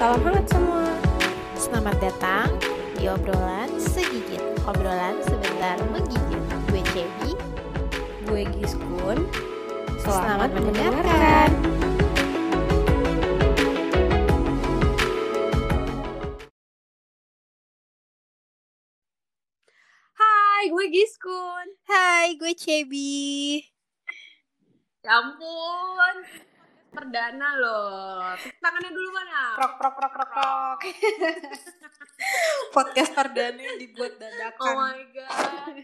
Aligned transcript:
Salam 0.00 0.24
hangat 0.24 0.48
semua. 0.48 0.88
Selamat 1.60 1.96
datang 2.00 2.48
di 2.96 3.04
obrolan 3.04 3.68
segigit. 3.76 4.40
Obrolan 4.64 5.20
sebentar 5.28 5.76
menggigit. 5.92 6.40
Gue 6.72 6.80
Cebi. 6.96 7.36
Gue 8.24 8.48
Giskun. 8.48 9.28
Selamat, 10.00 10.56
mendengarkan. 10.56 11.52
Hai, 20.16 20.62
gue 20.72 20.86
Giskun. 20.96 21.76
Hai, 21.84 22.40
gue 22.40 22.56
Cebi. 22.56 23.68
Ya 25.04 25.20
ampun. 25.20 26.48
Perdana 26.90 27.48
loh. 27.56 28.34
Tangannya 28.58 28.90
dulu 28.90 29.08
mana? 29.10 29.54
Prok 29.54 29.72
prok 29.78 29.94
prok 29.94 30.12
prok 30.12 30.30
prok. 30.30 30.78
Podcast 32.76 33.10
perdana 33.14 33.58
yang 33.58 33.78
dibuat 33.78 34.12
Oh 34.12 34.20
dadakan. 34.20 34.74
my 34.76 35.00
god. 35.14 35.74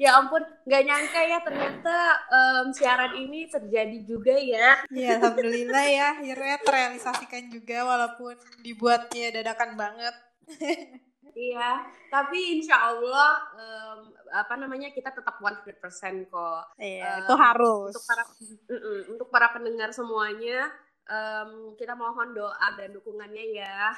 Ya 0.00 0.16
ampun, 0.16 0.40
nggak 0.64 0.82
nyangka 0.88 1.20
ya 1.20 1.38
ternyata 1.44 1.96
em, 2.32 2.66
siaran 2.72 3.12
ini 3.20 3.44
terjadi 3.52 3.98
juga 4.00 4.32
ya. 4.32 4.80
Ya, 4.88 5.20
alhamdulillah 5.20 5.84
ya, 5.84 6.06
akhirnya 6.16 6.56
terrealisasikan 6.64 7.52
juga 7.52 7.84
walaupun 7.84 8.32
dibuatnya 8.64 9.28
dadakan 9.36 9.76
banget. 9.76 10.14
Iya, 11.34 11.70
tapi 12.10 12.58
insya 12.58 12.90
Allah 12.90 13.30
em, 13.54 13.98
apa 14.34 14.54
namanya 14.58 14.90
kita 14.90 15.14
tetap 15.14 15.38
100% 15.38 16.26
kok. 16.26 16.62
Iya, 16.78 17.06
Em, 17.06 17.18
itu 17.22 17.34
harus. 17.38 17.94
Untuk 17.94 18.04
para 18.06 18.22
Mm-mm, 18.70 18.98
untuk 19.16 19.28
para 19.34 19.46
pendengar 19.54 19.90
semuanya, 19.94 20.70
em, 21.06 21.50
kita 21.78 21.94
mohon 21.94 22.34
doa 22.34 22.66
dan 22.78 22.90
dukungannya 22.94 23.44
ya. 23.56 23.94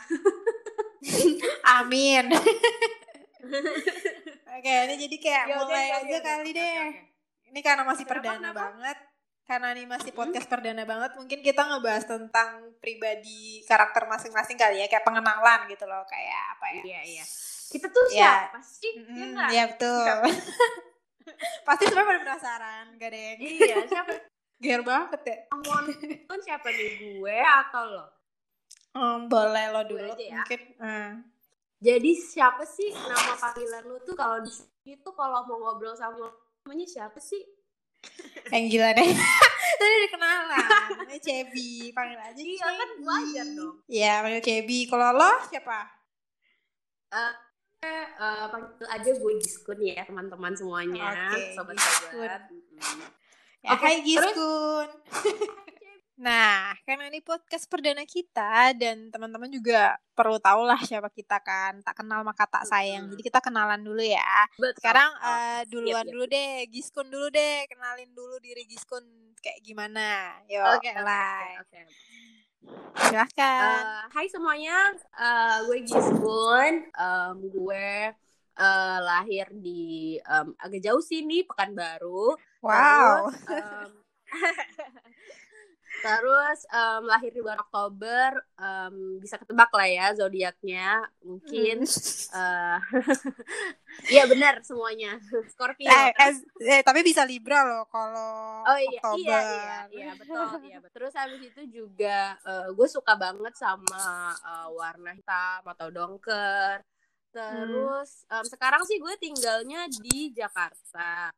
Amin. 1.81 2.33
Oke, 4.53 4.71
ini 4.87 4.95
jadi 5.09 5.17
kayak 5.19 5.45
Ya 5.49 5.57
mulai 5.59 5.85
ya 5.89 5.97
aja 5.99 6.17
kali 6.23 6.51
oke, 6.51 6.55
deh. 6.55 6.77
oke, 6.79 6.89
oke. 6.89 7.01
Ini 7.53 7.61
karena 7.61 7.83
masih 7.85 8.05
Kenapa, 8.07 8.15
perdana 8.23 8.39
kenapa? 8.39 8.61
banget. 8.63 8.99
Karena 9.43 9.75
ini 9.75 9.85
masih 9.85 10.11
podcast 10.11 10.47
perdana 10.47 10.83
banget, 10.83 11.13
mungkin 11.15 11.41
kita 11.41 11.63
ngebahas 11.63 12.07
tentang 12.07 12.49
pribadi 12.79 13.61
karakter 13.63 14.07
masing-masing 14.07 14.55
kali 14.55 14.79
ya, 14.79 14.87
kayak 14.87 15.03
pengenalan 15.03 15.67
gitu 15.67 15.85
loh, 15.85 16.07
kayak 16.07 16.57
apa 16.57 16.67
ya? 16.73 16.83
Iya 16.85 17.01
iya. 17.13 17.25
Kita 17.69 17.87
tuh 17.89 18.05
Ya. 18.09 18.47
siapa 18.49 18.59
sih? 18.61 18.93
Ya 18.93 19.03
Mm-mm, 19.03 19.29
nggak? 19.35 19.49
ya 19.51 19.63
betul. 19.67 20.07
Pasti 21.67 21.83
sebenarnya 21.85 22.09
pada 22.09 22.21
penasaran, 22.23 22.85
gak 22.97 23.09
ada 23.09 23.19
yang 23.21 23.39
Iya, 23.41 23.77
siapa? 23.87 24.13
ger 24.59 24.81
banget 24.81 25.21
ya. 25.23 25.37
Mohon 25.53 25.85
kan 26.25 26.39
siapa 26.41 26.69
nih 26.69 26.91
gue 27.01 27.37
atau 27.37 27.83
lo? 27.85 28.05
Hmm, 28.93 29.27
boleh 29.27 29.67
lo 29.69 29.83
dulu 29.83 30.13
ya. 30.15 30.39
mungkin. 30.39 30.61
Hmm. 30.77 31.13
Jadi 31.79 32.15
siapa 32.15 32.63
sih 32.63 32.95
nama 32.95 33.35
panggilan 33.35 33.83
lu 33.83 33.99
tuh 34.01 34.15
kalau 34.15 34.39
di 34.39 34.53
itu 34.85 35.11
kalau 35.11 35.43
mau 35.43 35.59
ngobrol 35.59 35.93
sama 35.93 36.15
lo, 36.17 36.31
namanya 36.63 36.87
siapa 36.87 37.19
sih? 37.19 37.43
Yang 38.51 38.65
gila 38.69 38.89
deh. 38.93 39.09
Tadi 39.81 39.95
udah 39.97 40.11
kenalan. 40.11 40.67
Namanya 40.95 41.19
Cebi, 41.19 41.91
panggil 41.91 42.19
aja 42.21 42.39
Iya 42.39 42.69
kan 42.69 42.89
Cebi. 42.89 43.03
wajar 43.03 43.47
dong. 43.51 43.75
Iya, 43.89 44.13
panggil 44.21 44.43
Cebi. 44.43 44.79
Kalau 44.87 45.09
lo 45.11 45.33
siapa? 45.49 45.79
Eh, 47.13 47.33
eh, 47.83 48.45
panggil 48.47 48.87
aja 48.87 49.11
gue 49.11 49.33
Giskun 49.41 49.79
ya 49.81 50.05
teman-teman 50.05 50.53
semuanya, 50.55 51.33
Oke, 51.33 51.57
sobat-sobat. 51.57 52.43
Mm-mm. 52.49 52.99
Ya, 53.63 53.69
Oke, 53.75 53.85
hai 53.85 54.03
terus? 54.03 54.35
Nah, 56.23 56.79
karena 56.87 57.11
ini 57.11 57.19
podcast 57.19 57.67
perdana 57.67 58.07
kita 58.07 58.71
dan 58.79 59.11
teman-teman 59.11 59.51
juga 59.51 59.99
perlu 60.15 60.39
tahu 60.39 60.63
lah 60.63 60.79
siapa 60.79 61.11
kita 61.11 61.43
kan. 61.43 61.83
Tak 61.83 61.99
kenal 61.99 62.23
maka 62.23 62.47
tak 62.47 62.63
sayang. 62.63 63.11
Jadi 63.11 63.27
kita 63.27 63.43
kenalan 63.43 63.83
dulu 63.83 63.99
ya. 63.99 64.23
Betul. 64.55 64.79
Sekarang 64.79 65.11
eh, 65.19 65.61
duluan 65.67 65.91
Siap, 65.99 66.07
siap. 66.07 66.13
dulu 66.15 66.25
deh, 66.31 66.53
Giskun 66.71 67.07
dulu 67.11 67.27
deh. 67.29 67.67
Kenalin 67.67 68.11
dulu 68.13 68.39
diri 68.39 68.63
Giskun 68.65 69.03
kayak 69.43 69.61
gimana. 69.61 70.39
Yuk, 70.47 70.63
Oke, 70.79 70.89
oke, 70.89 70.91
mulai. 70.95 71.59
oke, 71.59 71.79
oke. 71.83 71.83
Silahkan. 73.03 73.83
Eh, 73.83 74.03
hai 74.15 74.27
semuanya, 74.31 74.79
Eh, 75.13 75.57
gue 75.67 75.79
Giskun. 75.83 76.73
Em, 76.87 77.37
gue 77.51 77.89
eh, 78.55 78.99
lahir 79.03 79.51
di 79.51 79.83
em, 80.17 80.47
agak 80.57 80.81
jauh 80.81 81.03
sini, 81.03 81.43
Pekanbaru. 81.43 82.39
wow. 82.63 83.27
Terus, 83.27 83.43
em, 83.51 83.91
terus 86.03 86.59
em, 86.75 87.03
lahir 87.11 87.31
di 87.35 87.41
bulan 87.45 87.61
Oktober, 87.65 88.31
em, 88.61 88.95
bisa 89.23 89.37
ketebak 89.41 89.71
lah 89.79 89.89
ya 89.89 90.07
zodiaknya, 90.19 90.83
mungkin. 91.29 91.77
eh 92.37 92.79
Iya 94.13 94.23
benar 94.33 94.55
semuanya, 94.69 95.09
Scorpio. 95.53 95.99
Eh, 95.99 96.11
eh, 96.15 96.33
eh, 96.79 96.81
tapi 96.87 97.01
bisa 97.03 97.23
Libra 97.27 97.59
loh 97.67 97.83
kalau 97.91 98.31
Oh 98.63 98.79
iya, 98.79 99.03
Oktober. 99.03 99.43
iya, 99.43 99.43
iya, 99.51 99.75
iya, 99.95 100.09
betul, 100.21 100.47
iya. 100.67 100.77
betul. 100.79 100.91
Terus 100.95 101.13
habis 101.19 101.41
itu 101.51 101.61
juga 101.67 102.39
eh, 102.47 102.67
gue 102.77 102.89
suka 102.97 103.13
banget 103.19 103.55
sama 103.59 104.31
eh, 104.47 104.67
warna 104.79 105.11
hitam 105.19 105.61
atau 105.67 105.89
dongker. 105.91 106.79
Terus 107.35 108.09
em, 108.31 108.47
sekarang 108.47 108.83
sih 108.87 108.99
gue 109.03 109.15
tinggalnya 109.19 109.91
di 109.91 110.31
Jakarta. 110.31 111.35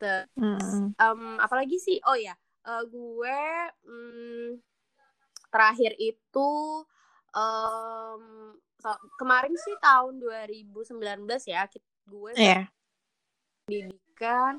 Te- 0.00 0.28
Mm-mm. 0.38 0.94
em, 1.02 1.20
apalagi 1.42 1.76
sih? 1.82 1.98
Oh 2.08 2.16
ya, 2.18 2.34
eh, 2.66 2.84
gue 2.86 3.38
mm, 3.86 4.48
terakhir 5.52 5.92
itu 6.00 6.50
so- 8.82 9.02
kemarin 9.20 9.54
sih 9.56 9.76
tahun 9.80 10.18
2019 10.20 11.42
ya, 11.46 11.64
gue 12.08 12.32
Iya. 12.36 12.68
pendidikan 13.66 14.58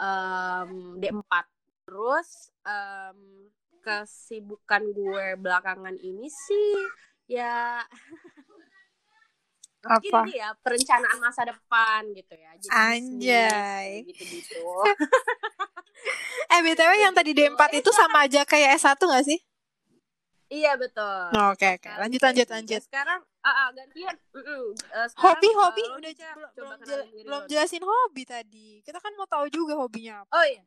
em, 0.00 0.70
D4. 1.00 1.44
Terus 1.84 2.28
em, 2.64 3.50
kesibukan 3.84 4.82
gue 4.96 5.36
belakangan 5.36 5.96
ini 6.00 6.28
sih 6.32 6.72
ya 7.28 7.84
Apa? 9.84 10.24
ini 10.24 10.40
ya 10.40 10.56
perencanaan 10.64 11.20
masa 11.20 11.44
depan 11.44 12.08
gitu 12.16 12.32
ya. 12.40 12.56
Jadi 12.56 12.72
Anjay. 12.72 13.90
bisnis, 14.08 14.08
gitu-gitu. 14.16 14.64
Eh, 16.44 16.60
BTW 16.60 16.92
yang 17.00 17.14
tadi 17.16 17.32
D4 17.34 17.70
itu 17.74 17.90
sama 17.90 18.26
aja 18.28 18.44
kayak 18.46 18.78
S1 18.78 19.00
gak 19.00 19.24
sih? 19.26 19.38
iya 20.52 20.78
betul. 20.78 21.34
Oh, 21.34 21.50
Oke, 21.50 21.66
oke. 21.66 21.82
Sekarang 21.82 21.98
Lanjut, 22.04 22.20
lanjut, 22.22 22.48
lanjut. 22.48 22.82
Sekarang 22.84 23.20
ah, 23.42 23.50
ah, 23.50 23.68
gantian. 23.74 24.14
Eh, 24.14 25.06
sekarang, 25.10 25.18
Hobi, 25.18 25.48
eh, 25.50 25.54
hobi. 25.56 25.84
lo 25.84 25.96
Udah 25.98 26.12
coba 26.14 26.46
belum, 26.54 26.70
jel- 26.84 27.08
belum 27.26 27.42
jelasin 27.50 27.82
hobi 27.82 28.22
tadi. 28.22 28.68
Kita 28.86 29.02
kan 29.02 29.12
mau 29.18 29.26
tahu 29.26 29.50
juga 29.50 29.74
hobinya 29.74 30.22
apa. 30.22 30.30
Oh 30.30 30.44
iya. 30.46 30.62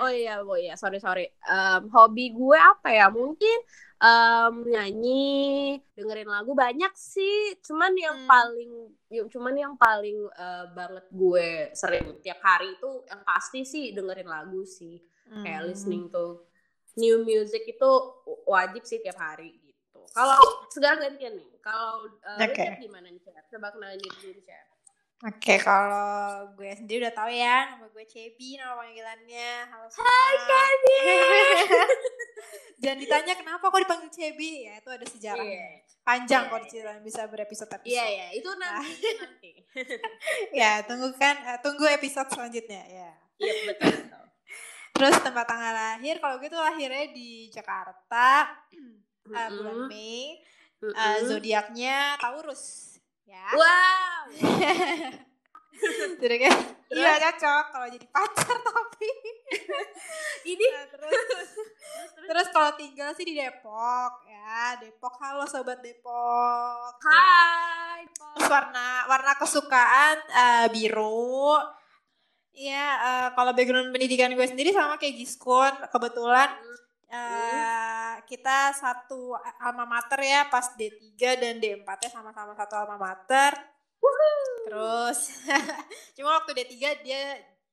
Oh 0.00 0.08
iya, 0.08 0.40
oh 0.40 0.56
iya, 0.56 0.74
sorry 0.74 0.98
sorry. 0.98 1.28
Em, 1.44 1.82
hobi 1.92 2.32
gue 2.32 2.58
apa 2.58 2.88
ya? 2.90 3.06
Mungkin 3.12 3.58
em, 4.02 4.54
nyanyi, 4.66 5.78
dengerin 5.94 6.30
lagu 6.32 6.52
banyak 6.56 6.90
sih. 6.96 7.60
Cuman 7.60 7.92
yang 7.94 8.16
Hmm. 8.24 8.28
paling, 8.28 8.70
cuman 9.30 9.54
yang 9.54 9.74
paling 9.76 10.18
eh, 10.32 10.64
banget 10.72 11.04
gue 11.12 11.48
sering 11.76 12.06
tiap 12.24 12.40
hari 12.40 12.72
itu 12.74 12.90
yang 13.06 13.20
pasti 13.22 13.60
sih 13.68 13.92
dengerin 13.92 14.26
lagu 14.26 14.64
sih. 14.64 14.96
Kayak 15.44 15.62
Hmm. 15.62 15.68
listening 15.70 16.04
to 16.10 16.44
new 16.96 17.24
music 17.24 17.62
itu 17.68 17.90
wajib 18.48 18.82
sih 18.84 18.98
tiap 19.00 19.16
hari 19.20 19.54
gitu. 19.64 20.00
Kalau 20.12 20.40
sekarang 20.72 21.04
gantian 21.04 21.36
nih. 21.36 21.50
Kalau 21.62 22.04
uh, 22.04 22.40
Oke. 22.42 22.48
Richard 22.52 22.80
gimana 22.80 23.06
nih? 23.12 23.22
Coba 23.22 23.68
kenalin 23.70 24.00
diri 24.02 24.40
Cher. 24.44 24.66
Oke, 25.22 25.54
kalau 25.62 26.50
gue 26.58 26.66
sendiri 26.74 27.06
udah 27.06 27.14
tahu 27.14 27.30
ya, 27.30 27.70
nama 27.70 27.86
gue 27.86 28.02
Cebi, 28.10 28.58
nama 28.58 28.74
panggilannya. 28.74 29.70
Halo 29.70 29.86
semua. 29.86 30.10
Hai 30.10 30.34
Cebi. 30.42 30.98
Jangan 32.82 32.98
ditanya 32.98 33.34
kenapa 33.38 33.70
kok 33.70 33.80
dipanggil 33.86 34.10
Cebi, 34.10 34.66
ya 34.66 34.82
itu 34.82 34.90
ada 34.90 35.06
sejarahnya. 35.06 35.78
Iya. 35.78 35.94
Panjang 36.02 36.42
Iya, 36.42 36.50
kok 36.50 36.60
diceritain 36.66 37.02
bisa 37.06 37.22
berepisode-episode. 37.30 37.94
Iya, 37.94 38.04
iya, 38.10 38.26
itu 38.34 38.50
nanti, 38.58 38.90
itu 38.90 39.10
nanti. 39.22 39.52
ya, 40.58 40.82
tunggu 40.90 41.14
kan, 41.14 41.38
eh, 41.38 41.58
tunggu 41.62 41.86
episode 41.86 42.26
selanjutnya 42.26 42.82
ya. 42.82 43.10
Iya, 43.38 43.54
betul, 43.70 43.94
betul. 44.02 44.24
Terus 44.90 45.14
tempat 45.22 45.46
tanggal 45.46 45.70
lahir, 45.70 46.18
kalau 46.18 46.42
gue 46.42 46.50
tuh 46.50 46.58
lahirnya 46.58 47.14
di 47.14 47.46
Jakarta, 47.46 48.58
Mm-mm. 49.30 49.50
bulan 49.54 49.86
Mei. 49.86 50.42
Mm-mm. 50.82 51.30
zodiaknya 51.30 52.18
Taurus. 52.18 52.91
Ya. 53.26 53.46
Wow. 53.54 54.22
Jadi 56.22 56.36
kan, 56.38 56.54
iya 56.94 57.18
cocok 57.18 57.64
kalau 57.74 57.86
jadi 57.90 58.06
pacar 58.14 58.54
tapi. 58.70 59.10
Ini 60.46 60.66
Nah, 60.70 60.86
terus, 60.94 61.50
terus 62.22 62.46
kalau 62.54 62.70
tinggal 62.78 63.10
sih 63.18 63.26
di 63.26 63.34
Depok 63.34 64.22
ya, 64.30 64.78
Depok. 64.78 65.10
Halo 65.18 65.42
sobat 65.42 65.82
Depok. 65.82 67.02
Hai. 67.02 68.06
Terus 68.14 68.46
warna 68.46 69.10
warna 69.10 69.32
kesukaan 69.34 70.16
eh, 70.30 70.66
biru. 70.70 71.58
Iya, 72.54 72.86
eh, 73.02 73.28
kalau 73.34 73.50
background 73.50 73.90
pendidikan 73.90 74.30
gue 74.30 74.46
sendiri 74.46 74.70
sama 74.70 75.02
kayak 75.02 75.18
Giskun, 75.18 75.72
kebetulan 75.90 76.52
eh, 77.12 78.14
kita 78.24 78.72
satu 78.72 79.36
alma 79.60 79.84
mater 79.84 80.20
ya 80.24 80.48
pas 80.48 80.72
D3 80.72 81.20
dan 81.36 81.60
D4-nya 81.60 82.08
sama-sama 82.08 82.56
satu 82.56 82.74
alma 82.80 82.96
mater. 82.96 83.52
Terus 84.64 85.18
cuma 86.16 86.40
waktu 86.40 86.56
D3 86.56 86.74
dia 87.04 87.22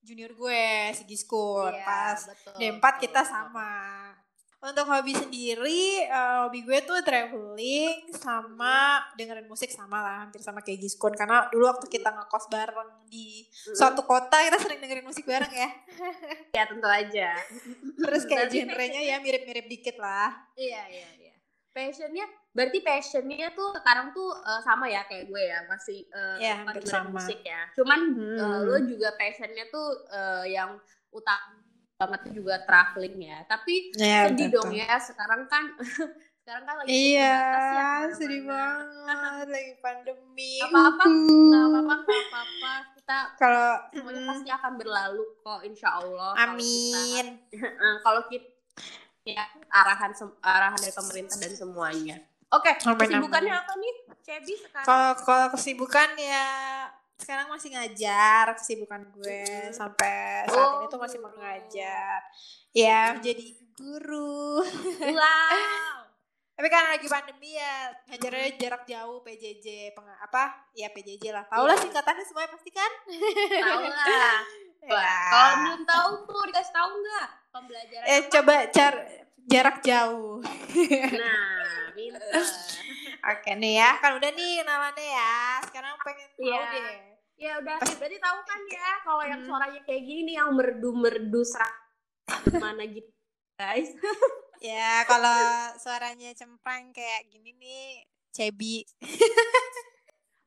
junior 0.04 0.32
gue 0.34 0.66
si 0.96 1.04
Giskun 1.06 1.72
Iya, 1.72 1.86
pas 1.86 2.20
betul, 2.28 2.54
D4 2.60 2.76
betul, 2.80 2.96
kita 3.08 3.22
sama. 3.24 3.72
Untuk 4.60 4.92
hobi 4.92 5.16
sendiri, 5.16 6.04
eh, 6.04 6.36
hobi 6.44 6.68
gue 6.68 6.84
tuh 6.84 7.00
traveling 7.00 8.12
sama 8.12 9.00
dengerin 9.16 9.48
musik 9.48 9.72
sama 9.72 10.04
lah, 10.04 10.16
hampir 10.28 10.44
sama 10.44 10.60
kayak 10.60 10.84
Giskun. 10.84 11.16
Karena 11.16 11.48
dulu 11.48 11.64
waktu 11.64 11.88
kita 11.88 12.12
ngekos 12.12 12.52
bareng 12.52 13.08
di 13.08 13.48
suatu 13.54 14.04
kota, 14.04 14.36
kita 14.36 14.60
sering 14.60 14.84
dengerin 14.84 15.08
musik 15.08 15.24
bareng 15.24 15.48
ya. 15.48 15.70
ya 16.60 16.64
tentu 16.68 16.92
aja 16.92 17.40
Terus 17.96 18.28
kayak 18.28 18.52
Berarti 18.52 18.58
genrenya 18.60 19.02
ya 19.02 19.16
mirip-mirip 19.24 19.66
dikit 19.66 19.96
lah. 19.96 20.36
Iya 20.60 20.84
iya 20.92 21.10
iya. 21.16 21.34
Passionnya 21.72 22.28
berarti 22.52 22.84
passionnya 22.84 23.56
tuh 23.56 23.72
sekarang 23.80 24.12
tuh 24.12 24.28
eh, 24.36 24.60
sama 24.60 24.92
ya 24.92 25.08
kayak 25.08 25.32
gue 25.32 25.40
ya 25.40 25.64
masih 25.72 26.04
eh, 26.04 26.36
Iya, 26.36 26.52
suka 26.52 26.60
hampir 26.68 26.84
dengerin 26.84 27.00
sama. 27.08 27.16
musik 27.16 27.40
ya. 27.48 27.62
Cuman 27.80 28.00
Hmm. 28.12 28.36
eh, 28.36 28.60
lo 28.68 28.78
juga 28.84 29.16
passionnya 29.16 29.72
tuh 29.72 29.88
eh, 30.12 30.46
yang 30.52 30.76
utama 31.16 31.59
banget 32.00 32.22
juga 32.32 32.56
traveling 32.64 33.18
ya. 33.20 33.38
Tapi 33.44 33.92
Ya, 33.94 34.24
sedih 34.26 34.48
dong 34.50 34.72
ya 34.72 34.96
sekarang 34.98 35.44
kan 35.46 35.68
sekarang 36.42 36.64
kan 36.64 36.76
lagi 36.80 36.90
Iya, 36.90 37.30
terbatas 37.36 37.68
ya 37.70 37.90
sedih 38.16 38.42
ke 38.42 38.48
mana-mana. 38.48 39.20
banget 39.20 39.48
lagi 39.54 39.74
pandemi. 39.84 40.54
Apa-apa, 40.64 41.04
Uhuh. 41.06 41.52
apa-apa, 41.52 41.94
apa-apa. 42.08 42.74
Kita 42.96 43.18
Kalau 43.36 43.70
semuanya 43.92 44.22
mm, 44.24 44.30
pasti 44.32 44.50
akan 44.50 44.74
berlalu 44.76 45.24
kok, 45.38 45.60
insya 45.62 45.90
Allah. 45.94 46.32
kalau 46.34 46.54
amin. 46.56 47.26
Kita, 47.52 47.68
kalau 48.02 48.22
kita 48.26 48.48
ya 49.28 49.44
arahan 49.70 50.12
arahan 50.42 50.80
dari 50.80 50.96
pemerintah 50.96 51.38
dan 51.38 51.54
semuanya. 51.54 52.18
Oke, 52.50 52.74
Amin, 52.82 52.98
kesibukannya 52.98 53.54
amin. 53.54 53.62
apa 53.62 53.74
nih, 53.78 53.94
Cebi 54.26 54.54
sekarang? 54.58 55.14
Kalau 55.22 55.46
kesibukan 55.54 56.10
ya 56.18 56.48
sekarang 57.20 57.48
masih 57.48 57.70
ngajar 57.70 58.56
kesibukan 58.56 59.04
gue 59.12 59.44
Hmm. 59.44 59.76
sampai 59.76 60.44
saat 60.46 60.56
Oh, 60.66 60.80
ini 60.80 60.86
tuh 60.88 60.98
masih 60.98 61.20
mengajar. 61.20 62.20
Ya, 62.72 63.12
Hmm. 63.12 63.20
jadi 63.20 63.44
guru. 63.76 64.64
Wow. 65.06 65.96
Tapi 66.56 66.68
kan 66.68 66.92
lagi 66.92 67.08
pandemi 67.08 67.56
ya, 67.56 67.88
ngajarnya 68.06 68.52
jarak 68.58 68.84
jauh 68.84 69.20
PJJ 69.22 69.68
peng 69.90 70.04
apa? 70.06 70.68
Ya 70.74 70.88
PJJ 70.90 71.32
lah. 71.32 71.44
Tahu 71.46 71.64
lah 71.64 71.72
Iya. 71.74 71.84
singkatannya 71.86 72.24
semuanya 72.26 72.52
pasti 72.52 72.70
kan? 72.70 72.92
Tahu 73.60 73.84
lah. 73.86 74.40
Ya. 74.82 75.12
Kalau 75.30 75.56
belum 75.62 75.82
tahu 75.84 76.10
tuh 76.24 76.44
dikasih 76.46 76.72
tahu 76.72 76.90
nggak 76.98 77.28
pembelajaran 77.52 78.06
Eh 78.06 78.18
apa? 78.18 78.32
coba 78.32 78.56
car 78.70 78.94
jarak 79.46 79.78
jauh. 79.82 80.40
Nah, 81.20 81.60
pinter. 81.92 82.42
Oke 83.22 83.52
nih 83.54 83.74
ya, 83.78 83.92
kan 84.00 84.16
udah 84.16 84.32
nih 84.32 84.64
kenalannya 84.64 85.04
ya. 85.06 85.36
Sekarang 85.62 85.94
pengen 86.00 86.28
tahu 86.32 86.48
Iya. 86.48 86.64
deh. 86.66 86.96
Ya 87.40 87.56
udah, 87.56 87.80
berarti 87.96 88.20
tahu 88.20 88.40
kan 88.44 88.62
ya 88.68 88.90
kalau 89.02 89.24
yang 89.24 89.40
Hmm. 89.40 89.48
suaranya 89.48 89.82
kayak 89.82 90.04
gini 90.04 90.36
yang 90.36 90.52
merdu-merdu 90.52 91.42
serak 91.42 91.72
mana 92.54 92.84
gitu, 92.84 93.08
guys. 93.56 93.90
Ya, 94.60 95.08
kalau 95.08 95.40
suaranya 95.80 96.36
cempreng 96.36 96.92
kayak 96.92 97.32
gini 97.32 97.56
nih, 97.56 98.04
Cebi. 98.30 98.84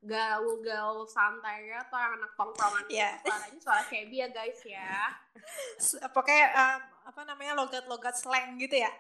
Gaul-gaul 0.03 1.07
santai 1.07 1.71
ya 1.71 1.79
atau 1.81 1.95
yang 1.95 2.19
anak 2.19 2.35
tongkrongan 2.35 2.85
Iya. 2.91 3.11
suaranya 3.23 3.61
suara 3.63 3.83
Cebi 3.87 4.17
ya 4.19 4.29
guys 4.29 4.61
ya. 4.67 4.91
Pokoknya 6.11 6.47
em, 6.51 6.81
apa 7.07 7.21
namanya 7.23 7.55
logat-logat 7.55 8.15
slang 8.15 8.59
gitu 8.59 8.75
ya. 8.75 8.91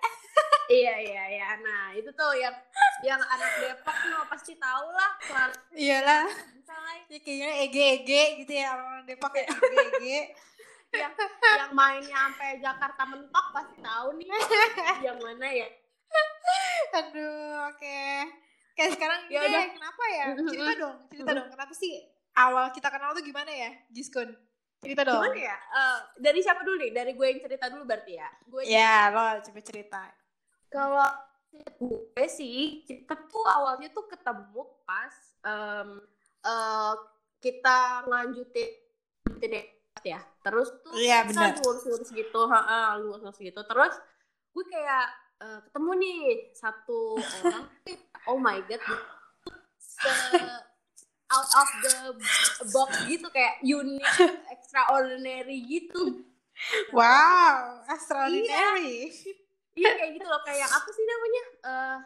iya 0.70 0.94
iya 0.96 1.22
iya. 1.28 1.48
Nah 1.58 1.90
itu 1.92 2.06
tuh 2.14 2.38
yang 2.38 2.54
yang 3.02 3.18
anak 3.18 3.50
Depok 3.58 3.96
tuh 3.98 4.22
pasti 4.30 4.54
tahu 4.54 4.86
lah 4.88 5.10
suara 5.20 5.50
Iyalah, 5.74 6.26
ya 7.10 7.18
kayaknya 7.18 7.50
ege-ege 7.66 8.22
gitu 8.46 8.52
ya 8.54 8.70
orang 8.72 9.02
Depok 9.02 9.34
kayak 9.34 9.50
ege-ege. 9.50 10.20
yang 10.92 11.10
yang 11.56 11.72
mainnya 11.72 12.14
sampai 12.14 12.60
Jakarta 12.60 13.02
mentok 13.08 13.46
pasti 13.50 13.76
tahu 13.82 14.08
nih 14.16 14.28
yang 15.02 15.18
mana 15.18 15.48
ya. 15.50 15.66
Aduh, 16.94 17.72
oke. 17.72 18.04
Kayak 18.72 18.92
sekarang 18.96 19.20
Ya 19.28 19.40
udah. 19.44 19.64
kenapa 19.68 20.04
ya? 20.08 20.24
Cerita 20.32 20.72
dong, 20.80 20.96
cerita 21.12 21.30
dong. 21.36 21.48
Kenapa 21.52 21.72
sih 21.76 21.92
awal 22.32 22.64
kita 22.72 22.88
kenal 22.88 23.12
tuh 23.12 23.24
gimana 23.24 23.52
ya, 23.52 23.70
Giskun? 23.92 24.32
Cerita 24.80 25.04
dong. 25.04 25.20
Gimana 25.22 25.38
ya? 25.38 25.56
Eh, 25.56 25.98
dari 26.18 26.40
siapa 26.40 26.64
dulu 26.64 26.76
nih? 26.80 26.90
Dari 26.90 27.12
gue 27.14 27.26
yang 27.28 27.40
cerita 27.40 27.70
dulu 27.70 27.82
berarti 27.84 28.12
ya. 28.16 28.28
Gue 28.48 28.62
Ya, 28.66 29.12
lo 29.12 29.38
coba 29.38 29.60
cerita. 29.62 30.02
Kalau 30.66 31.06
gue 31.78 32.26
sih 32.26 32.80
kita 32.82 33.14
tuh 33.28 33.44
awalnya 33.44 33.92
tuh 33.92 34.08
ketemu 34.08 34.62
pas 34.88 35.14
em, 35.44 36.00
eh, 36.42 36.94
kita 37.38 38.08
ngelanjutin 38.08 38.70
ya. 40.02 40.18
Terus 40.42 40.68
tuh 40.82 40.96
Iya, 40.98 41.28
kita 41.28 41.60
ngurus-ngurus 41.62 42.10
gitu, 42.10 42.40
heeh, 42.48 42.88
ngurus-ngurus 43.04 43.38
gitu. 43.38 43.60
Terus 43.62 43.94
gue 44.52 44.64
kayak 44.66 45.06
eh, 45.42 45.58
ketemu 45.66 45.90
nih 45.98 46.20
satu 46.54 47.18
orang, 47.18 47.66
oh 48.30 48.38
my 48.38 48.62
god, 48.64 48.78
se- 49.76 50.62
out 51.32 51.50
of 51.56 51.68
the 51.82 51.96
box 52.70 52.90
gitu 53.08 53.26
kayak 53.28 53.58
unik, 53.60 54.04
extraordinary 54.52 55.58
gitu. 55.66 56.22
Wow, 56.92 57.82
extraordinary. 57.88 59.10
Iya. 59.72 59.90
Kayak 59.96 60.10
gitu 60.20 60.26
loh. 60.28 60.40
Kayak 60.44 60.68
apa 60.68 60.88
sih 60.92 61.04
namanya? 61.04 61.42
Eh 61.64 61.98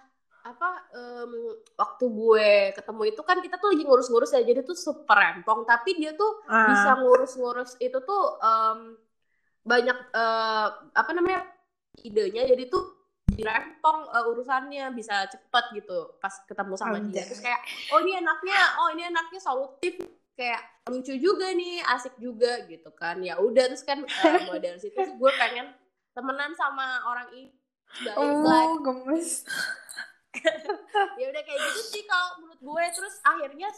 apa 0.47 0.69
em, 0.95 1.33
waktu 1.75 2.05
gue 2.07 2.51
ketemu 2.73 3.03
itu 3.11 3.21
kan 3.27 3.43
kita 3.43 3.59
tuh 3.59 3.75
lagi 3.75 3.83
ngurus-ngurus 3.83 4.31
ya. 4.33 4.47
Jadi 4.47 4.63
tuh 4.63 4.79
super 4.79 5.19
rempong 5.19 5.67
tapi 5.67 5.99
dia 5.99 6.15
tuh 6.15 6.47
Ah. 6.47 6.71
bisa 6.71 6.91
ngurus-ngurus 7.03 7.75
itu 7.83 7.99
tuh 8.01 8.39
em, 8.39 8.95
banyak 9.67 9.99
eh, 10.15 10.67
apa 10.95 11.11
namanya 11.13 11.43
idenya. 12.01 12.47
Jadi 12.47 12.71
tuh 12.71 12.96
rempong 13.39 14.01
eh, 14.09 14.25
urusannya 14.27 14.85
bisa 14.91 15.27
cepet 15.27 15.65
gitu 15.75 16.17
pas 16.17 16.33
ketemu 16.45 16.75
sama 16.75 16.97
dia 16.97 17.21
Anjay. 17.21 17.25
terus 17.27 17.41
kayak 17.41 17.61
oh 17.91 17.99
ini 18.01 18.13
anaknya 18.17 18.59
oh 18.79 18.89
ini 18.91 19.03
anaknya 19.05 19.41
solutif 19.41 19.95
kayak 20.33 20.61
lucu 20.87 21.17
juga 21.17 21.51
nih 21.51 21.81
asik 21.83 22.15
juga 22.17 22.65
gitu 22.65 22.93
kan 22.93 23.19
ya 23.19 23.37
udah 23.37 23.65
terus 23.67 23.83
kan 23.83 24.01
eh, 24.01 24.33
mulai 24.47 24.61
dari 24.61 24.79
situ 24.79 24.95
gue 24.95 25.33
pengen 25.35 25.73
temenan 26.13 26.53
sama 26.53 27.05
orang 27.05 27.29
ini 27.33 27.53
Oh, 28.13 28.77
gemes. 28.83 29.47
ya 31.17 31.27
udah 31.27 31.43
kayak 31.43 31.61
gitu 31.63 31.81
sih 31.87 32.05
kalau 32.05 32.37
menurut 32.39 32.61
gue 32.61 32.85
terus 32.93 33.15
akhirnya 33.23 33.69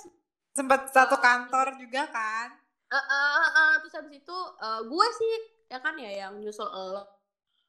Sempat 0.51 0.91
satu 0.91 1.17
kantor 1.17 1.79
juga 1.79 2.03
kan? 2.11 2.51
eh, 2.89 2.97
eh, 2.97 3.05
eh, 3.37 3.51
eh, 3.53 3.73
terus 3.79 3.95
habis 3.95 4.17
itu 4.17 4.39
eh, 4.59 4.81
gue 4.83 5.07
sih 5.15 5.35
ya 5.69 5.79
kan 5.79 5.95
ya 5.95 6.11
yang 6.19 6.35
nyusul 6.35 6.67
lo 6.67 7.05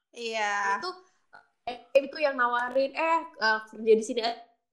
Iya. 0.09 0.79
itu 0.79 0.89
itu 1.95 2.17
yang 2.19 2.35
nawarin 2.35 2.91
eh 2.93 3.19
eh, 3.41 3.59
kerja 3.69 3.93
di 3.95 4.03
sini 4.03 4.21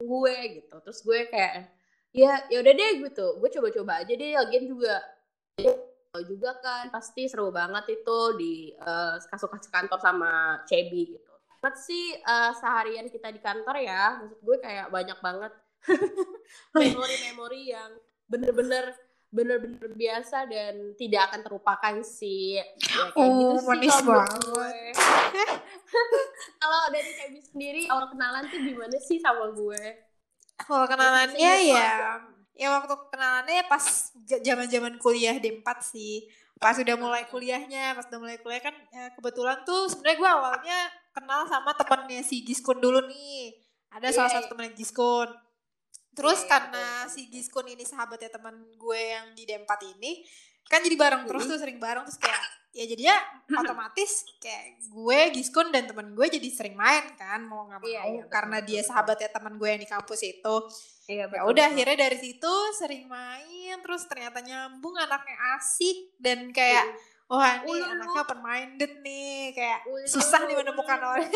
gue 0.00 0.36
gitu. 0.60 0.76
Terus 0.82 1.00
gue 1.04 1.18
kayak 1.32 1.52
ya 2.12 2.32
ya 2.48 2.58
udah 2.60 2.74
deh 2.74 2.92
gitu. 3.06 3.26
Gue 3.40 3.48
coba-coba 3.52 4.04
aja 4.04 4.12
deh 4.12 4.32
lagian 4.36 4.64
juga 4.68 4.94
juga 6.24 6.56
kan 6.64 6.88
pasti 6.88 7.28
seru 7.28 7.52
banget 7.52 8.00
itu 8.00 8.18
di 8.40 8.54
eh, 8.72 9.16
kasus-kasus 9.28 9.68
kantor 9.68 10.00
sama 10.00 10.62
Cebi 10.64 11.16
gitu. 11.16 11.32
Banget 11.60 11.76
sih 11.84 12.16
eh, 12.16 12.52
seharian 12.56 13.08
kita 13.12 13.28
di 13.32 13.40
kantor 13.40 13.76
ya 13.80 14.20
maksud 14.22 14.40
gue 14.40 14.56
kayak 14.60 14.88
banyak 14.88 15.18
banget 15.20 15.52
memori-memori 16.74 17.62
yang 17.70 17.90
bener-bener 18.26 18.90
bener-bener 19.36 19.92
biasa 19.92 20.48
dan 20.48 20.96
tidak 20.96 21.28
akan 21.28 21.40
terlupakan 21.42 21.94
sih 22.00 22.56
ya, 22.56 22.64
kayak 22.80 23.12
Oh, 23.14 23.36
gitu 23.36 23.56
sih 23.60 23.68
manis 23.68 23.92
kalau 23.92 24.02
menurut 24.02 24.24
banget. 24.24 24.94
kalau 26.58 26.80
dari 26.88 27.10
Cebi 27.12 27.40
sendiri 27.42 27.82
awal 27.86 28.08
kenalan 28.08 28.44
tuh 28.46 28.58
gimana 28.58 28.96
sih 28.98 29.18
sama 29.18 29.52
gue 29.52 29.82
Kalau 30.56 30.88
kenalannya 30.88 31.36
ingat 31.36 31.60
ya, 31.68 31.96
ya 32.56 32.68
waktu 32.72 32.94
kenalannya 33.10 33.68
pas 33.68 33.84
j- 34.18 34.40
zaman-zaman 34.40 34.96
kuliah 34.96 35.36
D4 35.36 35.68
sih. 35.84 36.24
Pas 36.56 36.72
udah 36.72 36.96
mulai 36.96 37.28
kuliahnya, 37.28 37.92
pas 37.92 38.08
udah 38.08 38.16
mulai 38.16 38.40
kuliah 38.40 38.64
kan 38.64 38.72
ya 38.88 39.12
kebetulan 39.12 39.60
tuh 39.62 39.84
sebenarnya 39.86 40.16
gue 40.16 40.30
awalnya 40.32 40.78
kenal 41.12 41.44
sama 41.44 41.76
temennya 41.76 42.24
si 42.24 42.40
Giskun 42.40 42.80
dulu 42.80 43.04
nih. 43.04 43.52
Ada 43.92 44.08
salah 44.08 44.24
Iya, 44.26 44.34
satu 44.34 44.42
iya. 44.42 44.50
temennya 44.50 44.72
Giskun. 44.72 45.28
Terus 46.16 46.40
Iya, 46.42 46.48
karena 46.48 46.84
betul, 47.04 47.12
si 47.12 47.22
Giskun 47.28 47.66
ini 47.68 47.84
sahabatnya 47.84 48.32
teman 48.32 48.56
gue 48.80 49.00
yang 49.12 49.36
di 49.36 49.44
D4 49.44 49.68
ini, 50.00 50.24
kan 50.66 50.80
jadi 50.82 50.96
bareng 50.98 51.22
terus 51.28 51.44
tuh 51.46 51.58
sering 51.60 51.78
bareng 51.78 52.02
terus 52.08 52.18
kayak 52.18 52.40
ya 52.76 52.84
jadinya 52.84 53.16
otomatis 53.62 54.26
kayak 54.42 54.80
gue 54.84 55.18
Giskun 55.32 55.72
dan 55.72 55.88
teman 55.88 56.12
gue 56.12 56.26
jadi 56.28 56.48
sering 56.52 56.76
main 56.76 57.06
kan 57.16 57.40
mau 57.46 57.64
nggak 57.70 57.80
mau 57.80 57.86
Iya, 57.88 58.02
iya, 58.02 58.22
betul, 58.24 58.32
karena 58.32 58.56
betul, 58.60 58.68
dia 58.68 58.80
sahabatnya 58.82 59.28
teman 59.32 59.54
gue 59.56 59.68
yang 59.68 59.80
di 59.80 59.88
kampus 59.88 60.20
itu. 60.26 60.56
Iya, 61.06 61.24
ya 61.30 61.42
udah 61.46 61.64
akhirnya 61.70 61.96
dari 62.10 62.18
situ 62.18 62.54
sering 62.74 63.06
main 63.06 63.76
terus 63.78 64.08
ternyata 64.10 64.42
nyambung 64.42 64.98
anaknya 64.98 65.36
asik 65.54 66.18
dan 66.18 66.50
kayak 66.50 66.82
wah 67.26 67.58
ini 67.60 67.74
Ulu. 67.74 67.90
anaknya 67.90 68.20
open 68.22 68.40
minded 68.40 68.92
nih 69.02 69.50
kayak 69.50 69.80
Ulu. 69.84 70.06
susah 70.06 70.46
nih 70.46 70.56
menemukan 70.56 70.98
Ulu. 70.98 71.10
orang 71.10 71.30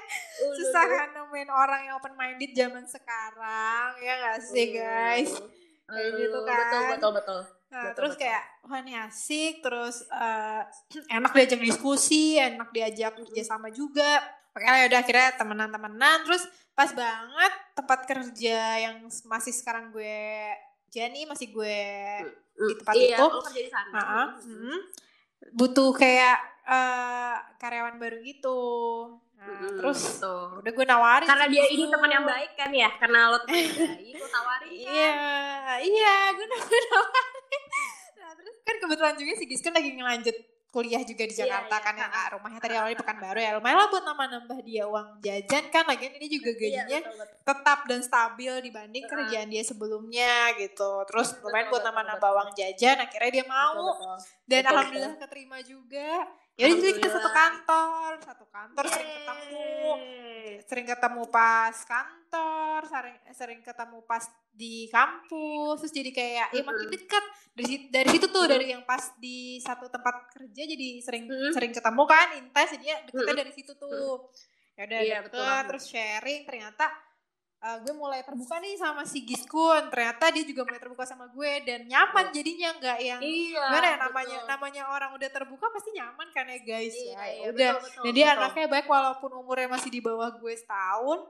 susah 0.60 0.84
kan 0.84 1.08
nemuin 1.12 1.48
orang 1.48 1.80
yang 1.88 1.94
open 1.96 2.14
minded 2.14 2.50
zaman 2.52 2.84
sekarang 2.84 3.90
ya 4.00 4.14
gak 4.20 4.38
sih 4.40 4.66
guys 4.70 5.32
Kayak 5.84 6.06
Ulu. 6.12 6.18
gitu 6.20 6.38
kan. 6.44 6.58
betul 6.60 6.82
betul 6.90 7.12
betul 7.16 7.40
Nah, 7.70 7.94
Betul, 7.94 8.02
terus 8.02 8.12
betul. 8.18 8.22
kayak 8.26 8.42
wah 8.66 8.78
ini 8.82 8.98
asik, 8.98 9.54
terus 9.62 10.02
eh, 10.10 10.62
enak 11.22 11.30
diajak 11.30 11.62
diskusi, 11.62 12.34
enak 12.34 12.74
diajak 12.74 13.14
kerjasama 13.14 13.70
juga. 13.70 14.18
Makanya 14.50 14.74
ya 14.74 14.86
udah 14.90 14.98
akhirnya 14.98 15.28
temenan-temenan, 15.38 16.18
terus 16.26 16.50
pas 16.74 16.90
banget 16.90 17.52
tempat 17.78 18.00
kerja 18.10 18.58
yang 18.82 18.96
masih 19.06 19.54
sekarang 19.54 19.94
gue 19.94 20.50
Jenny 20.90 21.22
masih 21.28 21.54
gue 21.54 21.78
di 22.58 22.74
tempat 22.74 22.94
iya, 22.98 23.14
itu. 23.14 23.22
lo 23.22 23.38
kerja 23.38 23.60
di 23.62 23.70
sana 23.70 23.90
Heeh, 23.94 24.26
mm, 24.50 24.78
butuh 25.50 25.90
kayak 25.92 26.36
eh, 26.64 27.34
karyawan 27.56 27.96
baru 27.96 28.18
gitu. 28.20 28.60
Nah, 29.34 29.48
Mm-mm, 29.48 29.80
terus 29.80 30.20
betul. 30.20 30.60
udah 30.60 30.72
gue 30.76 30.84
nawarin 30.84 31.24
karena 31.24 31.46
dia 31.48 31.64
gitu. 31.64 31.74
ini 31.74 31.84
teman 31.88 32.10
yang 32.12 32.26
baik 32.28 32.52
kan 32.54 32.70
ya 32.70 32.90
karena 33.00 33.32
lo 33.32 33.40
teman 33.40 33.56
yang 33.56 33.72
baik 33.96 34.14
lo 34.14 34.28
tawarin 34.28 34.68
kan 34.68 34.76
Iya, 34.76 35.16
iya, 35.80 36.16
gue 36.36 36.44
gue 36.44 36.80
nawarin. 36.92 37.62
Nah, 38.14 38.30
terus 38.36 38.56
kan 38.60 38.76
kebetulan 38.76 39.14
juga 39.16 39.32
si 39.34 39.44
Giskun 39.48 39.72
lagi 39.72 39.90
ngelanjut 39.96 40.36
kuliah 40.70 41.02
juga 41.02 41.22
di 41.22 41.34
Iya, 41.34 41.40
Jakarta 41.44 41.74
iya, 41.74 41.82
kan 41.82 41.94
yang 41.94 42.08
ha-ha. 42.08 42.22
ah, 42.22 42.28
rumahnya 42.32 42.58
tadi 42.58 42.74
awalnya 42.74 42.94
Pekanbaru 42.96 43.38
ya 43.38 43.50
lumayan 43.52 43.76
lah 43.76 43.88
buat 43.88 44.04
nambah-nambah 44.06 44.58
dia 44.62 44.84
uang 44.86 45.08
jajan 45.18 45.64
kan 45.66 45.84
lagian 45.84 46.14
ini 46.14 46.26
juga 46.26 46.50
Iya, 46.50 46.58
gajinya 46.62 46.98
betul, 47.02 47.14
betul. 47.18 47.38
tetap 47.44 47.78
dan 47.84 48.00
stabil 48.00 48.52
dibanding 48.62 49.02
Ha-ha. 49.02 49.12
kerjaan 49.12 49.48
dia 49.48 49.62
sebelumnya 49.62 50.34
gitu 50.56 50.90
terus 51.04 51.28
Betul, 51.32 51.42
lumayan 51.44 51.66
buat 51.66 51.74
betul, 51.76 51.86
nambah-nambah 51.86 52.22
betul. 52.24 52.38
uang 52.38 52.50
jajan 52.54 52.96
akhirnya 52.98 53.30
dia 53.32 53.44
mau 53.44 53.74
Betul, 53.74 53.86
betul. 53.90 54.16
dan 54.44 54.60
Betul, 54.60 54.70
alhamdulillah 54.72 55.14
keterima 55.18 55.58
juga 55.60 56.10
ya 56.54 56.66
jadi 56.66 56.90
kita 56.92 57.08
satu 57.10 57.30
kantor 57.30 58.10
satu 58.20 58.44
kantor 58.46 58.84
sering 58.86 59.10
ketemu 59.10 59.66
sering 60.60 60.86
ketemu 60.86 61.22
pas 61.26 61.76
kantor, 61.82 62.80
sering 62.84 63.16
sering 63.32 63.60
ketemu 63.60 63.98
pas 64.04 64.22
di 64.60 64.84
kampus, 64.92 65.80
terus 65.80 65.94
jadi 65.96 66.10
kayak 66.12 66.46
ya 66.52 66.60
makin 66.60 66.92
dekat 66.92 67.24
dari 67.50 67.74
dari 67.88 68.08
situ 68.12 68.26
tuh 68.28 68.44
dari 68.44 68.66
yang 68.68 68.84
pas 68.84 69.16
di 69.16 69.56
satu 69.58 69.88
tempat 69.88 70.28
kerja 70.30 70.62
jadi 70.68 71.00
sering 71.00 71.24
Mm. 71.24 71.50
sering 71.50 71.72
ketemu 71.72 72.02
kan 72.04 72.36
intens 72.36 72.76
jadinya 72.76 72.96
deketnya 73.08 73.34
dari 73.40 73.52
situ 73.56 73.72
tuh. 73.74 74.28
Ya 74.76 74.84
udah 74.84 75.00
Iya, 75.00 75.16
deket, 75.18 75.24
betul 75.32 75.40
banget. 75.42 75.64
terus 75.68 75.84
sharing 75.88 76.40
ternyata 76.44 76.86
uh, 77.60 77.76
gue 77.80 77.92
mulai 77.92 78.20
terbuka 78.20 78.56
nih 78.56 78.76
sama 78.76 79.04
si 79.04 79.20
Giskun 79.20 79.92
ternyata 79.92 80.32
dia 80.32 80.40
juga 80.42 80.64
mulai 80.64 80.80
terbuka 80.80 81.04
sama 81.04 81.28
gue 81.28 81.52
dan 81.60 81.84
nyaman 81.84 82.32
jadinya 82.32 82.72
nggak 82.80 82.98
yang 82.98 83.20
iya 83.20 83.60
gimana 83.60 83.84
ya 83.84 83.96
namanya 84.00 84.36
betul. 84.40 84.48
namanya 84.48 84.82
orang 84.88 85.10
udah 85.12 85.28
terbuka 85.28 85.66
pasti 85.68 85.90
nyaman 85.92 86.28
kan 86.32 86.48
ya 86.48 86.58
guys 86.60 86.96
Iya, 86.96 87.12
ya 87.12 87.24
iya, 87.28 87.46
udah 87.52 87.70
betul, 87.76 87.84
betul, 88.00 88.12
dia 88.16 88.24
betul. 88.24 88.36
anaknya 88.40 88.66
baik 88.72 88.86
walaupun 88.88 89.30
umurnya 89.36 89.68
masih 89.68 89.90
di 89.92 90.00
bawah 90.00 90.30
gue 90.32 90.54
setahun. 90.56 91.20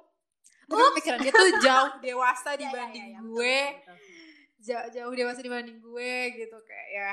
Tapi 0.70 0.90
pikiran 0.96 1.18
dia 1.18 1.32
tuh 1.32 1.48
jauh 1.66 1.90
dewasa 1.98 2.48
Iya, 2.48 2.54
iya, 2.54 2.62
dibanding 2.62 3.04
iya, 3.04 3.10
iya, 3.10 3.20
betul, 3.20 3.34
gue. 3.34 3.58
betul, 3.58 3.94
betul. 3.94 4.18
Jauh, 4.60 4.86
jauh 4.92 5.14
dewasa 5.16 5.40
dibanding 5.40 5.78
gue 5.80 6.12
gitu 6.36 6.56
kayak 6.60 6.88
ya. 6.92 7.10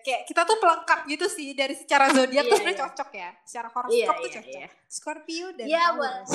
Kayak, 0.00 0.20
kita 0.24 0.42
tuh 0.42 0.56
pelengkap 0.56 1.00
gitu 1.04 1.26
sih 1.28 1.52
dari 1.52 1.76
secara 1.76 2.08
zodiak 2.08 2.40
Iya, 2.40 2.48
tuh 2.48 2.56
sebenarnya 2.56 2.72
iya. 2.72 2.84
cocok 2.88 3.10
ya. 3.12 3.30
Secara 3.44 3.68
horoskop 3.68 3.92
tuh 4.16 4.24
iya, 4.24 4.32
cocok. 4.32 4.44
iya. 4.48 4.68
Scorpio 4.88 5.46
dan 5.52 5.66
Iya, 5.68 5.84
Taurus. 5.92 6.30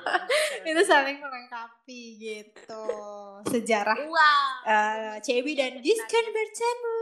Itu 0.70 0.82
saling 0.84 1.18
melengkapi 1.18 2.02
gitu. 2.16 2.84
Sejarah 3.46 3.98
Wow. 3.98 4.50
uh, 4.62 5.14
Cebi 5.18 5.52
dan 5.52 5.78
Giskan 5.78 6.24
bertemu. 6.30 6.98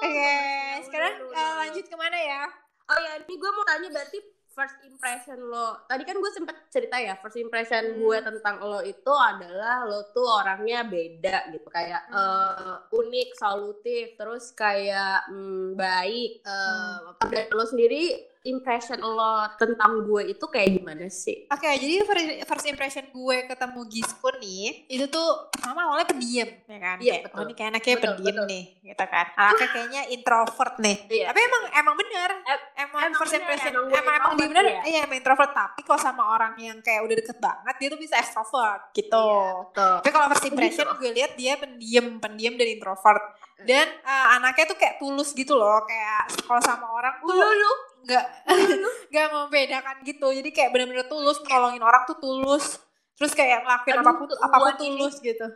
Oke, 0.00 0.38
sekarang 0.86 1.12
Udah, 1.20 1.26
uh, 1.26 1.34
udah, 1.34 1.50
lanjut 1.60 1.84
ke 1.84 1.96
mana 1.98 2.16
ya? 2.16 2.42
Oh 2.86 2.98
ya, 2.98 3.12
ini 3.18 3.34
gue 3.34 3.50
mau 3.50 3.62
tanya 3.62 3.88
berarti 3.90 4.18
first 4.50 4.76
impression 4.82 5.38
lo. 5.40 5.82
Tadi 5.84 6.02
kan 6.02 6.14
gue 6.14 6.30
sempet 6.30 6.56
cerita 6.68 6.96
ya, 6.96 7.14
first 7.16 7.36
impression 7.36 7.82
Hmm. 7.86 7.98
gue 7.98 8.18
tentang 8.20 8.58
lo 8.60 8.80
itu 8.80 9.12
adalah 9.12 9.82
lo 9.82 10.10
tuh 10.10 10.26
orangnya 10.26 10.82
beda 10.82 11.50
gitu, 11.50 11.66
kayak 11.66 12.06
Hmm. 12.06 12.18
eh, 12.18 12.76
unik, 12.92 13.28
solutif, 13.34 14.14
terus 14.14 14.50
kayak 14.52 15.26
mm, 15.28 15.74
baik. 15.74 16.42
Eh, 16.42 16.96
Hmm. 16.98 17.14
dari 17.26 17.48
lo 17.48 17.64
sendiri 17.64 18.29
impression 18.40 18.96
lo 19.04 19.52
tentang 19.60 20.00
gue 20.00 20.32
itu 20.32 20.44
kayak 20.48 20.80
gimana 20.80 21.06
sih? 21.12 21.44
Oke, 21.52 21.68
jadi 21.76 22.00
fir- 22.08 22.40
first 22.48 22.66
impression 22.66 23.04
gue 23.12 23.36
ketemu 23.44 23.80
Giskun 23.84 24.36
nih, 24.40 24.88
itu 24.88 25.04
tuh 25.12 25.52
pertama 25.52 25.92
awalnya 25.92 26.08
pendiam, 26.08 26.48
ya 26.64 26.78
kan? 26.80 26.96
Iya, 26.96 27.14
betul. 27.28 27.36
Oh, 27.36 27.44
ini 27.44 27.52
kayak 27.52 27.70
anaknya 27.76 27.94
Betul, 28.00 28.04
pendiam 28.16 28.36
betul. 28.40 28.46
nih, 28.48 28.62
gitu 28.80 29.04
kan? 29.04 29.26
Anaknya 29.36 29.68
kayaknya 29.76 30.02
introvert 30.08 30.74
nih. 30.80 30.96
Iya. 31.12 31.24
Tapi 31.28 31.40
emang 31.44 31.62
emang 31.76 31.94
bener, 32.00 32.30
Em- 32.40 32.66
emang, 32.88 33.00
emang 33.12 33.20
first 33.20 33.36
impression, 33.36 33.72
emang 33.76 33.84
emang 33.84 33.92
gue 33.92 34.00
emang, 34.00 34.32
dia 34.40 34.48
bener, 34.48 34.64
iya. 34.64 34.80
iya 34.88 35.00
emang 35.04 35.18
introvert. 35.20 35.52
Tapi 35.52 35.80
kalau 35.84 36.00
sama 36.00 36.22
orang 36.32 36.52
yang 36.56 36.78
kayak 36.80 37.00
udah 37.04 37.16
deket 37.20 37.36
banget, 37.36 37.74
dia 37.76 37.88
tuh 37.92 38.00
bisa 38.00 38.14
extrovert, 38.16 38.82
gitu. 38.96 39.20
Iya, 39.20 39.48
betul. 39.68 39.94
Tapi 40.00 40.10
kalau 40.16 40.26
first 40.32 40.46
impression 40.48 40.86
gue 40.96 41.10
lihat 41.12 41.32
dia 41.36 41.52
pendiam, 41.60 42.06
pendiam 42.16 42.54
dan 42.56 42.68
introvert. 42.72 43.20
Dan 43.60 43.84
eh, 44.00 44.26
anaknya 44.40 44.72
tuh 44.72 44.78
kayak 44.80 44.96
tulus 44.96 45.36
gitu 45.36 45.52
loh, 45.52 45.84
kayak 45.84 46.32
kalau 46.48 46.64
sama 46.64 46.88
orang 46.96 47.20
tuh 47.20 47.28
Lu 47.28 47.44
lu 47.44 47.72
nggak 48.02 48.24
nggak 49.10 49.26
membedakan 49.30 49.96
gitu. 50.02 50.26
Jadi 50.30 50.50
kayak 50.50 50.70
bener-bener 50.70 51.06
tulus 51.06 51.38
nolongin 51.42 51.82
orang 51.82 52.02
tuh 52.04 52.16
tulus. 52.16 52.78
Terus 53.14 53.32
kayak 53.32 53.62
ngelakuin 53.62 53.94
Aduh, 53.96 54.04
apa 54.04 54.12
pun 54.16 54.28
apa 54.32 54.56
pun 54.56 54.72
ini. 54.72 54.80
tulus 54.80 55.14
gitu. 55.20 55.46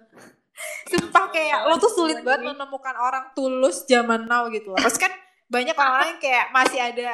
Sumpah 0.86 1.32
kayak 1.32 1.66
lo 1.66 1.74
tuh 1.76 1.90
sulit 1.90 2.22
banget 2.22 2.46
ini. 2.46 2.48
menemukan 2.52 2.94
orang 2.94 3.24
tulus 3.32 3.82
zaman 3.84 4.28
now 4.28 4.46
gitu 4.48 4.70
loh. 4.70 4.78
Terus 4.78 4.96
kan 4.96 5.10
banyak 5.48 5.74
orang 5.74 6.14
yang 6.14 6.20
kayak 6.20 6.46
masih 6.50 6.78
ada 6.78 7.10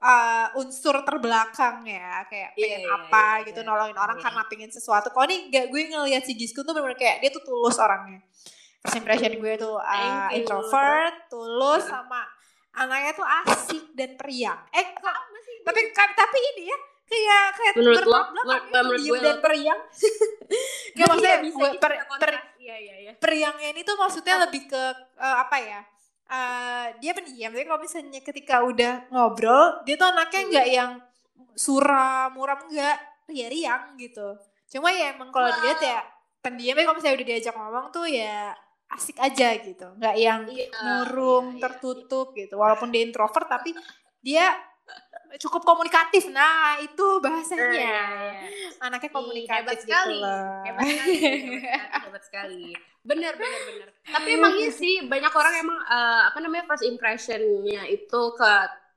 uh, 0.00 0.46
unsur 0.58 1.04
terbelakang 1.04 1.86
ya. 1.86 2.24
Kayak 2.26 2.50
Iya, 2.56 2.64
pengen 2.66 2.82
iya, 2.82 2.90
apa 2.90 3.24
iya, 3.38 3.46
gitu 3.46 3.60
iya. 3.62 3.68
nolongin 3.68 3.94
orang 3.94 4.16
Iya. 4.18 4.24
karena 4.26 4.42
pengen 4.48 4.70
sesuatu. 4.72 5.12
Kalau 5.12 5.26
nih 5.28 5.40
gak 5.48 5.66
gue 5.68 5.82
ngelihat 5.86 6.22
si 6.24 6.32
Gisku 6.34 6.64
tuh 6.64 6.72
bener-bener 6.72 6.98
kayak 6.98 7.16
dia 7.20 7.30
tuh 7.30 7.44
tulus 7.44 7.76
orangnya. 7.78 8.24
First 8.80 8.96
impression 8.96 9.32
gue 9.36 9.54
tuh 9.54 9.76
uh, 9.76 10.28
introvert 10.32 11.28
tulus 11.28 11.84
sama 11.84 12.24
anaknya 12.72 13.12
tuh 13.12 13.26
asik 13.44 13.84
dan 13.92 14.14
periang 14.14 14.60
eh 14.70 14.86
kok 14.92 15.16
tapi 15.60 15.80
ka- 15.90 16.14
tapi 16.14 16.38
ini 16.50 16.64
ya 16.66 16.78
kayak 17.04 17.44
kayak 17.52 17.72
Menurut 17.74 17.96
lo? 17.96 18.00
bertolak 18.00 18.26
belakang 18.28 18.46
Menurut- 18.46 18.62
ya, 18.62 18.80
menurut 18.80 19.00
gue 19.02 19.18
dan 19.20 19.38
periang 19.40 19.80
Gak 20.96 21.06
maksudnya 21.06 21.36
bisa 21.36 21.50
gue 21.52 21.68
gitu, 21.68 21.78
per, 21.78 21.90
bisa 21.90 22.02
per- 22.02 22.08
kontras. 22.08 22.42
Iya, 22.56 22.76
iya, 22.76 22.94
iya. 23.00 23.12
periangnya 23.16 23.68
ini 23.68 23.80
tuh 23.82 23.96
maksudnya 23.96 24.36
lebih 24.40 24.62
ke 24.66 24.82
eh, 25.16 25.38
apa 25.38 25.58
ya 25.58 25.80
Eh, 26.26 26.86
dia 26.98 27.10
pendiam 27.10 27.50
tapi 27.50 27.66
kalau 27.66 27.82
misalnya 27.82 28.22
ketika 28.22 28.62
udah 28.62 29.10
ngobrol 29.10 29.82
dia 29.82 29.98
tuh 29.98 30.06
anaknya 30.06 30.38
Hmm. 30.38 30.48
nggak 30.48 30.68
yang 30.70 30.90
suram 31.52 32.30
muram 32.30 32.60
enggak 32.64 32.96
riang 33.28 33.94
gitu 33.96 34.38
cuma 34.68 34.88
ya 34.88 35.10
emang 35.10 35.28
kalau 35.28 35.46
Wow. 35.46 35.56
dilihat 35.56 35.80
ya 35.82 35.98
pendiam 36.38 36.72
tapi 36.72 36.86
kalau 36.86 36.96
misalnya 36.96 37.16
udah 37.16 37.28
diajak 37.28 37.50
ngomong 37.52 37.86
tuh 37.90 38.06
ya 38.06 38.54
asik 38.90 39.16
aja 39.22 39.54
gitu 39.62 39.86
nggak 39.96 40.16
yang 40.18 40.40
Iya, 40.50 40.66
murung 40.82 41.46
iya, 41.46 41.56
iya. 41.56 41.62
tertutup 41.62 42.34
gitu 42.34 42.58
walaupun 42.58 42.90
dia 42.90 43.06
introvert 43.06 43.46
tapi 43.46 43.70
dia 44.20 44.50
cukup 45.38 45.62
komunikatif 45.62 46.26
nah 46.34 46.74
itu 46.82 47.22
bahasanya 47.22 47.70
Iya, 47.70 47.78
iya, 47.78 48.02
iya. 48.50 48.68
anaknya 48.82 49.10
Ih, 49.10 49.14
komunikatif 49.14 49.62
hebat 49.62 49.76
gitu 49.78 49.86
sekali. 49.86 50.18
Hebat 50.66 50.82
sekali, 50.90 51.14
hebat 51.22 51.46
sekali, 51.54 52.02
hebat 52.02 52.22
sekali. 52.26 52.62
Bener, 53.00 53.32
bener, 53.38 53.60
bener. 53.70 53.88
Tapi 54.02 54.28
emang 54.34 54.52
iya 54.58 54.70
sih, 54.74 55.06
banyak 55.06 55.30
orang 55.30 55.54
emang 55.62 55.78
eh, 55.86 56.22
apa 56.28 56.38
namanya 56.42 56.64
first 56.66 56.82
impressionnya 56.82 57.86
itu 57.86 58.20
ke 58.34 58.50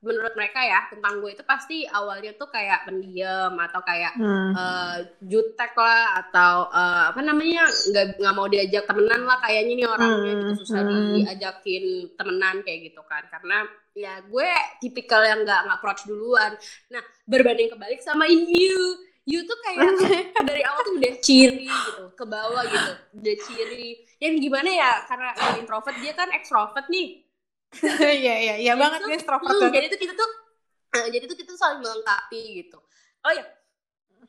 menurut 0.04 0.34
mereka 0.36 0.60
ya 0.62 0.80
tentang 0.92 1.24
gue 1.24 1.32
itu 1.32 1.44
pasti 1.48 1.88
awalnya 1.88 2.36
tuh 2.36 2.52
kayak 2.52 2.86
pendiam 2.88 3.56
atau 3.56 3.82
kayak 3.82 4.14
Hmm. 4.14 4.52
eh, 4.54 4.98
jutek 5.26 5.74
lah 5.74 6.22
atau 6.22 6.70
eh, 6.70 7.04
apa 7.10 7.22
namanya 7.26 7.66
nggak 7.66 8.06
nggak 8.22 8.36
mau 8.38 8.48
diajak 8.52 8.84
temenan 8.86 9.26
lah 9.26 9.38
kayaknya 9.42 9.74
nih 9.80 9.88
orangnya 9.90 10.32
Hmm, 10.38 10.42
gitu 10.46 10.54
susah 10.62 10.82
hmm. 10.86 11.26
diajakin 11.26 11.84
temenan 12.20 12.56
kayak 12.62 12.80
gitu 12.92 13.02
kan. 13.08 13.24
Karena 13.32 13.66
ya 13.98 14.14
gue 14.22 14.50
tipikal 14.82 15.22
yang 15.26 15.42
nggak 15.48 15.60
nggak 15.66 15.78
approach 15.80 16.06
duluan. 16.06 16.54
Nah 16.94 17.02
berbanding 17.26 17.74
kebalik 17.74 18.02
sama 18.04 18.26
you 18.30 18.78
you 19.24 19.40
tuh 19.48 19.58
kayak 19.64 19.88
dari 20.50 20.62
awal 20.68 20.82
tuh 20.84 20.96
udah 21.00 21.14
ciri 21.24 21.68
gitu 21.88 22.04
ke 22.14 22.26
bawah 22.28 22.64
gitu 22.68 22.92
udah 23.18 23.36
ciri. 23.48 23.88
Yang 24.20 24.34
gimana 24.46 24.70
ya 24.70 24.92
karena 25.10 25.30
introvert 25.58 25.98
dia 26.04 26.14
kan 26.14 26.30
extrovert 26.36 26.86
nih 26.92 27.24
Iya 28.22 28.36
iya 28.40 28.56
iya 28.58 28.74
banget 28.74 29.00
Itu- 29.00 29.08
nih 29.08 29.16
extrovert 29.18 29.46
Hmm, 29.46 29.60
banget. 29.60 29.74
jadi 29.74 29.88
tuh 29.90 30.00
kita 30.00 30.14
tuh 30.14 30.30
eh, 30.94 31.08
jadi 31.10 31.26
tuh 31.26 31.38
kita 31.38 31.50
tuh 31.50 31.60
saling 31.60 31.80
melengkapi 31.80 32.42
gitu 32.60 32.80
oh 33.20 33.32
ya 33.32 33.46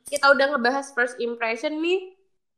kita 0.04 0.26
udah 0.28 0.46
ngebahas 0.50 0.86
first 0.90 1.16
impression 1.18 1.78
nih 1.78 2.12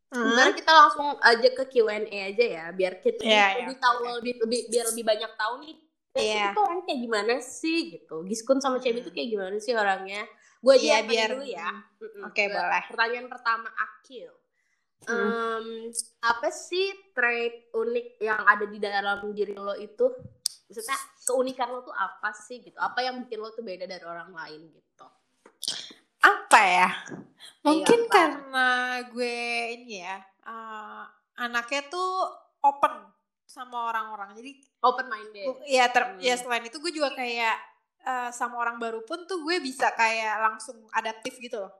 Hmm. 0.07 0.23
Sekarang 0.23 0.55
kita 0.55 0.71
langsung 0.71 1.09
aja 1.19 1.49
ke 1.51 1.65
Q&A 1.67 1.99
aja 2.31 2.45
ya 2.47 2.65
biar 2.71 3.03
kita 3.03 3.19
Iya, 3.19 3.59
lebih 3.59 3.75
iya, 3.75 3.83
tahu 3.83 3.97
oke. 3.99 4.11
lebih, 4.17 4.35
lebih 4.39 4.61
biar 4.71 4.85
lebih 4.87 5.05
banyak 5.05 5.33
tahu 5.35 5.55
nih 5.59 5.75
eh, 6.15 6.23
Iya. 6.23 6.47
itu 6.47 6.61
orang 6.63 6.81
kayak 6.81 7.01
gimana 7.03 7.35
sih 7.39 7.79
gitu 7.91 8.17
Giskun 8.23 8.63
sama 8.63 8.79
Cebi 8.79 9.03
tuh 9.03 9.11
kayak 9.11 9.29
gimana 9.29 9.59
sih 9.59 9.75
orangnya 9.75 10.23
gue 10.57 10.73
aja 10.73 11.03
yang 11.03 11.11
biar- 11.11 11.35
dulu 11.35 11.45
ya. 11.45 11.69
Oke, 12.23 12.39
Ke 12.39 12.45
boleh. 12.49 12.83
pertanyaan 12.87 13.27
pertama 13.27 13.69
Akil 13.77 14.31
Hmm. 15.05 15.13
Em, 15.13 15.67
apa 16.23 16.49
sih 16.49 16.87
trait 17.11 17.67
unik 17.71 18.07
yang 18.19 18.41
ada 18.41 18.65
di 18.65 18.79
dalam 18.79 19.19
diri 19.29 19.53
lo 19.53 19.75
itu 19.75 20.07
maksudnya 20.67 20.99
keunikan 21.23 21.69
lo 21.71 21.81
tuh 21.87 21.95
apa 21.95 22.35
sih 22.35 22.63
gitu? 22.63 22.79
Apa 22.79 23.03
yang 23.03 23.23
bikin 23.23 23.39
lo 23.39 23.55
tuh 23.55 23.63
beda 23.63 23.87
dari 23.87 24.03
orang 24.03 24.31
lain 24.35 24.71
gitu? 24.75 25.07
Apa 26.23 26.61
ya? 26.61 26.91
Mungkin 27.63 28.01
apa? 28.07 28.13
karena 28.13 28.69
gue 29.11 29.39
ini 29.79 30.03
ya 30.03 30.19
uh, 30.47 31.07
anaknya 31.39 31.87
tuh 31.91 32.31
open 32.63 32.95
sama 33.47 33.95
orang-orang. 33.95 34.35
Jadi 34.35 34.59
open 34.83 35.07
minded 35.07 35.47
ya 35.67 35.87
ter 35.91 36.03
Hmm. 36.07 36.23
ya 36.23 36.35
selain 36.39 36.67
itu 36.67 36.79
gue 36.83 36.93
juga 36.95 37.15
kayak 37.15 37.57
uh, 38.07 38.31
sama 38.35 38.59
orang 38.63 38.79
baru 38.79 39.03
pun 39.07 39.27
tuh 39.27 39.43
gue 39.43 39.59
bisa 39.63 39.91
kayak 39.95 40.39
langsung 40.43 40.83
adaptif 40.95 41.39
gitu 41.39 41.63
loh. 41.63 41.73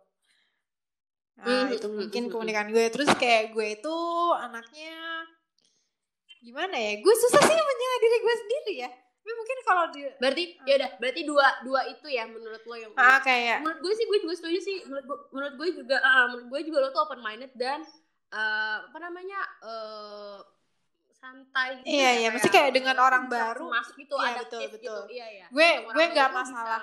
Nah 1.37 1.69
Hmm, 1.69 1.77
itu 1.77 1.87
hmm, 1.87 1.97
mungkin 2.01 2.23
hmm, 2.27 2.33
keunikan 2.33 2.67
gue. 2.71 2.87
Terus 2.91 3.11
kayak 3.19 3.53
gue 3.53 3.67
itu 3.83 3.97
anaknya 4.39 4.95
gimana 6.47 6.77
ya? 6.77 6.93
Gue 6.97 7.15
susah 7.17 7.41
sih 7.41 7.57
menilai 7.57 7.99
diri 7.99 8.19
gue 8.21 8.35
sendiri 8.39 8.75
ya. 8.79 8.91
Tapi 8.95 9.33
mungkin 9.35 9.57
kalau 9.61 9.85
di 9.91 10.01
berarti 10.17 10.43
ya 10.63 10.75
udah 10.77 10.91
berarti 10.97 11.21
dua 11.23 11.47
dua 11.61 11.81
itu 11.85 12.07
ya 12.07 12.25
menurut 12.25 12.63
lo 12.63 12.77
yang 12.77 12.95
ah 12.95 13.19
kayak 13.19 13.59
menurut 13.59 13.83
gue 13.83 13.93
sih 13.93 14.05
gue 14.05 14.19
juga 14.21 14.35
setuju 14.37 14.59
sih. 14.61 14.77
Menurut 14.87 15.05
gue, 15.05 15.19
menurut 15.31 15.55
gue 15.57 15.69
juga 15.77 15.97
ah, 15.99 16.25
menurut 16.29 16.47
gue 16.49 16.61
juga 16.65 16.79
lo 16.79 16.89
tuh 16.89 17.03
open 17.03 17.19
minded 17.19 17.51
dan 17.53 17.83
eh, 18.29 18.77
apa 18.81 18.97
namanya 18.97 19.41
eh, 19.61 20.39
santai 21.13 21.81
gitu 21.81 21.87
Iya, 21.89 22.07
ya, 22.07 22.11
iya, 22.17 22.29
mesti 22.31 22.47
kayak 22.47 22.71
dengan 22.71 22.97
orang 22.97 23.27
baru. 23.27 23.67
masuk 23.67 23.97
gitu 23.97 24.15
Iya, 24.15 24.27
adaptif 24.37 24.69
betul, 24.69 24.71
betul. 24.71 24.79
gitu 24.79 25.01
iya 25.13 25.27
iya. 25.33 25.47
Gue 25.49 25.69
Sama 25.77 25.91
gue 25.91 26.05
nggak 26.09 26.29
bisa. 26.29 26.39
masalah 26.39 26.81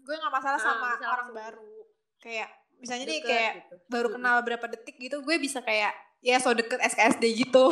gue 0.00 0.14
nggak 0.16 0.32
masalah 0.32 0.56
Ah, 0.56 0.64
sama 0.64 0.86
orang 0.86 1.02
langsung 1.02 1.34
baru. 1.34 1.72
kayak 2.20 2.48
misalnya 2.76 3.04
nih 3.04 3.18
deket 3.18 3.28
kayak 3.28 3.52
gitu. 3.58 3.74
baru 3.88 4.08
kenal 4.10 4.36
berapa 4.40 4.66
detik 4.68 4.96
gitu 4.96 5.16
gue 5.18 5.36
bisa 5.36 5.58
kayak 5.60 5.92
ya 6.20 6.36
so 6.36 6.52
deket 6.52 6.78
SKSD 6.80 7.24
gitu 7.34 7.68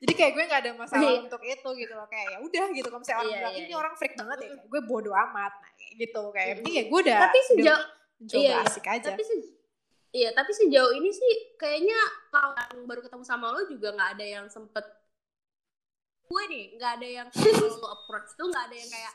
jadi 0.00 0.12
kayak 0.12 0.32
gue 0.32 0.44
nggak 0.44 0.60
ada 0.60 0.72
masalah 0.74 1.04
Iya. 1.06 1.20
untuk 1.22 1.42
itu 1.42 1.68
gitu 1.76 1.92
loh. 1.92 2.08
Kayak 2.08 2.26
ya 2.26 2.38
udah 2.40 2.64
gitu. 2.72 2.86
Kalau 2.88 3.00
misalnya 3.00 3.18
orang 3.18 3.28
Iya, 3.28 3.36
bilang 3.36 3.52
iya, 3.52 3.60
ini 3.60 3.68
iya. 3.68 3.76
orang 3.76 3.94
freak 3.94 4.14
banget 4.16 4.36
ya. 4.36 4.48
Kayak 4.48 4.64
gue 4.66 4.80
bodo 4.82 5.10
amat. 5.12 5.52
Nah, 5.54 5.70
gitu. 5.94 6.20
Kayak 6.30 6.46
yang 6.46 6.56
penting 6.58 6.72
ya 6.72 6.80
Mm-mm. 6.80 6.90
gue 6.90 7.00
udah 7.02 7.18
tapi 7.20 7.38
sejauh 7.46 7.82
mencoba 8.16 8.40
iya, 8.40 8.50
iya. 8.50 8.64
asik 8.64 8.86
aja. 8.86 9.08
Tapi 9.10 9.22
se- 9.22 9.52
iya 10.10 10.28
tapi 10.32 10.50
sejauh 10.50 10.92
ini 10.92 11.10
sih 11.10 11.32
kayaknya 11.54 11.98
kalau 12.28 12.50
yang 12.56 12.82
baru 12.82 13.00
ketemu 13.00 13.22
sama 13.22 13.46
lo 13.48 13.62
juga 13.64 13.88
nggak 13.90 14.10
ada 14.14 14.26
yang 14.26 14.46
sempet 14.46 14.82
gue 16.24 16.42
nih 16.46 16.64
nggak 16.74 16.92
ada 16.96 17.08
yang 17.10 17.28
lo 17.60 17.88
approach 17.90 18.30
tuh 18.34 18.46
nggak 18.46 18.64
ada 18.66 18.76
yang 18.76 18.88
kayak 18.88 19.14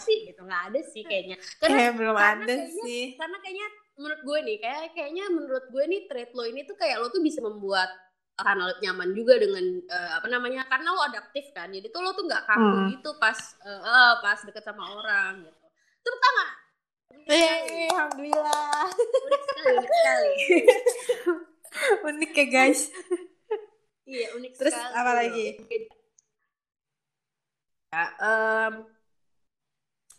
sih? 0.00 0.18
Gitu. 0.26 0.40
Nggak 0.40 0.62
ada 0.66 0.80
sih 0.82 1.02
kayaknya. 1.02 1.36
Karena 1.58 1.76
kayak 1.78 1.92
belum 1.94 2.14
karena 2.14 2.32
ada 2.38 2.54
kayaknya- 2.56 2.82
sih. 2.82 3.04
karena 3.14 3.36
kayaknya 3.38 3.66
menurut 3.96 4.20
gue 4.22 4.38
nih 4.42 4.56
kayak 4.58 4.80
kayaknya 4.92 5.24
menurut 5.28 5.64
gue 5.66 5.84
nih 5.86 6.00
trait 6.04 6.30
lo 6.30 6.44
ini 6.44 6.60
tuh 6.62 6.74
kayak 6.74 6.96
lo 6.96 7.08
tuh 7.08 7.20
bisa 7.20 7.40
membuat 7.40 7.88
karena 8.36 8.68
lo 8.68 8.74
nyaman 8.78 9.10
juga 9.16 9.40
dengan 9.40 9.64
eh, 9.80 10.10
apa 10.12 10.28
namanya 10.28 10.68
karena 10.68 10.92
lo 10.92 11.00
adaptif 11.00 11.48
kan 11.50 11.72
jadi 11.72 11.88
tuh 11.88 12.04
lo 12.04 12.12
tuh 12.12 12.28
nggak 12.28 12.44
kaku 12.44 12.68
Hmm. 12.76 12.88
gitu 12.92 13.10
pas 13.16 13.38
eh, 13.64 13.80
eh, 13.80 14.12
pas 14.20 14.38
deket 14.38 14.60
sama 14.60 14.84
orang 14.92 15.40
gitu. 15.42 15.64
Tepuk 16.04 16.20
tangan. 16.20 16.50
Iya, 17.26 17.54
iya, 17.66 17.88
alhamdulillah. 17.96 18.86
Unik 19.26 19.42
sekali 19.42 19.72
unik 19.72 19.90
sekali. 19.90 20.32
Unik 22.12 22.32
ya 22.32 22.46
guys. 22.46 22.80
Iya 24.06 24.26
unik 24.36 24.52
Terus 24.54 24.74
sekali 24.76 24.94
apa 24.94 25.12
lagi? 25.16 25.46
ya 27.88 28.04
em, 28.20 28.74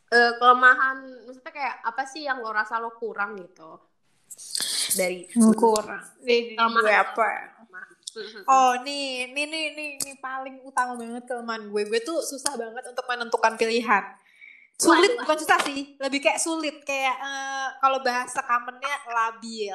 eh, 0.09 0.31
kelemahan 0.35 0.97
maksudnya 1.23 1.51
kayak 1.53 1.75
apa 1.85 2.03
sih 2.03 2.25
yang 2.25 2.41
lo 2.41 2.49
rasa 2.49 2.81
lo 2.81 2.91
kurang 2.97 3.37
gitu? 3.37 3.77
Dari 4.91 5.29
kurang. 5.55 6.01
Di, 6.19 6.51
di 6.51 6.55
kelemahan 6.57 6.83
gue 6.83 6.95
apa 6.97 7.25
ya? 7.29 7.45
Oh 8.49 8.73
nih, 8.81 9.29
nih 9.31 9.45
nih 9.45 9.65
nih 9.77 9.89
nih 10.01 10.15
paling 10.17 10.61
utama 10.65 10.97
banget 10.97 11.23
kelemahan 11.25 11.69
gue. 11.69 11.81
Gue 11.85 12.01
tuh 12.01 12.19
susah 12.25 12.57
banget 12.57 12.83
untuk 12.89 13.05
menentukan 13.05 13.53
pilihan. 13.55 14.03
Sulit 14.77 15.09
Waduh, 15.17 15.25
bukan 15.25 15.37
susah 15.41 15.59
sih, 15.65 15.97
lebih 15.97 16.21
kayak 16.21 16.37
sulit 16.37 16.77
kayak 16.85 17.17
eh, 17.17 17.67
kalau 17.81 18.01
bahasa 18.05 18.45
kamennya 18.45 18.93
labil. 19.09 19.73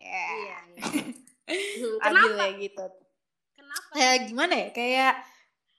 Ya. 0.00 0.26
iya, 0.34 0.58
iya. 0.74 1.02
Labil 2.02 2.30
kenapa 2.34 2.42
ya 2.46 2.50
gitu. 2.62 2.84
kenapa 3.58 3.86
Kayak 3.94 4.18
gimana 4.30 4.54
ya? 4.54 4.68
Kayak 4.70 5.14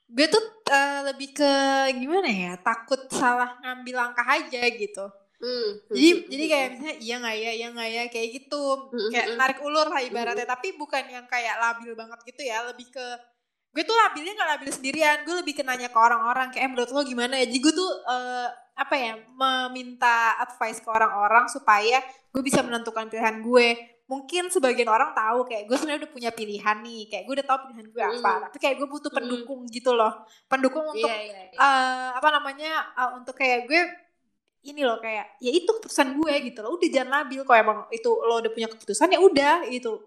gue 0.08 0.26
tuh 0.28 0.44
eh, 0.72 1.00
lebih 1.12 1.28
ke 1.36 1.52
gimana 1.96 2.28
ya? 2.28 2.52
Takut 2.60 3.00
salah 3.12 3.56
ngambil 3.60 3.94
langkah 3.96 4.24
aja 4.24 4.62
gitu. 4.72 5.06
Hmm, 5.42 5.68
Jadi 5.90 6.08
hmm, 6.14 6.22
jadi 6.30 6.44
hmm, 6.46 6.52
kayak 6.54 6.66
hmm. 6.66 6.72
misalnya 6.78 6.96
iya 7.02 7.14
nggak 7.18 7.36
ya, 7.36 7.50
iya 7.58 7.66
nggak 7.74 7.88
ya 7.90 8.02
kayak 8.14 8.28
gitu. 8.38 8.64
Mm, 8.94 9.10
Kayak 9.10 9.26
narik 9.34 9.58
ulur 9.66 9.86
lah 9.90 10.00
ibaratnya, 10.06 10.46
tapi 10.46 10.68
bukan 10.78 11.02
yang 11.10 11.26
kayak 11.26 11.54
labil 11.58 11.92
banget 11.98 12.18
gitu 12.30 12.42
ya, 12.46 12.62
lebih 12.70 12.86
ke 12.94 13.06
gue 13.72 13.82
tuh 13.88 13.96
labilnya 13.96 14.32
nggak 14.36 14.50
labil 14.58 14.70
sendirian, 14.70 15.16
gue 15.24 15.34
lebih 15.40 15.54
ke 15.58 15.62
nanya 15.64 15.88
ke 15.88 15.96
orang-orang 15.98 16.52
kayak 16.52 16.64
"Eh, 16.68 16.70
menurut 16.70 16.90
lo 16.92 17.00
gimana 17.02 17.34
ya. 17.40 17.44
Jadi 17.48 17.58
gue 17.58 17.74
tuh 17.74 17.90
eh, 18.06 18.48
apa 18.72 18.94
ya 18.96 19.12
meminta 19.32 20.38
advice 20.40 20.80
ke 20.80 20.88
orang-orang 20.92 21.44
supaya 21.50 21.98
gue 22.32 22.42
bisa 22.44 22.60
menentukan 22.62 23.08
pilihan 23.10 23.40
gue. 23.42 23.68
Mungkin 24.06 24.52
sebagian 24.52 24.92
orang 24.92 25.16
tahu 25.16 25.48
kayak 25.48 25.64
gue 25.72 25.76
sebenarnya 25.80 26.04
udah 26.04 26.12
punya 26.12 26.30
pilihan 26.36 26.76
nih, 26.84 27.02
kayak 27.08 27.24
gue 27.26 27.34
udah 27.40 27.46
tahu 27.48 27.58
pilihan 27.72 27.86
gue 27.88 28.02
apa. 28.04 28.32
Mm. 28.36 28.42
Tapi 28.46 28.56
kayak 28.60 28.76
gue 28.78 28.88
butuh 28.92 29.10
Mm. 29.10 29.16
pendukung 29.18 29.60
gitu 29.72 29.90
loh, 29.96 30.12
pendukung 30.52 30.84
untuk 30.92 31.08
Iya, 31.08 31.16
iya, 31.24 31.40
iya. 31.48 31.56
eh 31.58 32.08
apa 32.14 32.28
namanya 32.28 32.70
eh, 32.92 33.10
untuk 33.16 33.34
kayak 33.34 33.64
gue 33.66 33.80
ini 34.62 34.80
loh 34.80 34.98
kayak 34.98 35.38
ya 35.38 35.50
itu 35.50 35.66
keputusan 35.66 36.14
gue 36.14 36.34
gitu 36.46 36.58
loh. 36.62 36.78
Udah 36.78 36.88
jangan 36.88 37.10
labil. 37.20 37.42
Kalau 37.42 37.58
emang 37.58 37.78
itu 37.90 38.10
lo 38.10 38.38
udah 38.38 38.52
punya 38.52 38.68
keputusan 38.70 39.10
ya 39.10 39.18
udah 39.18 39.66
gitu. 39.68 39.98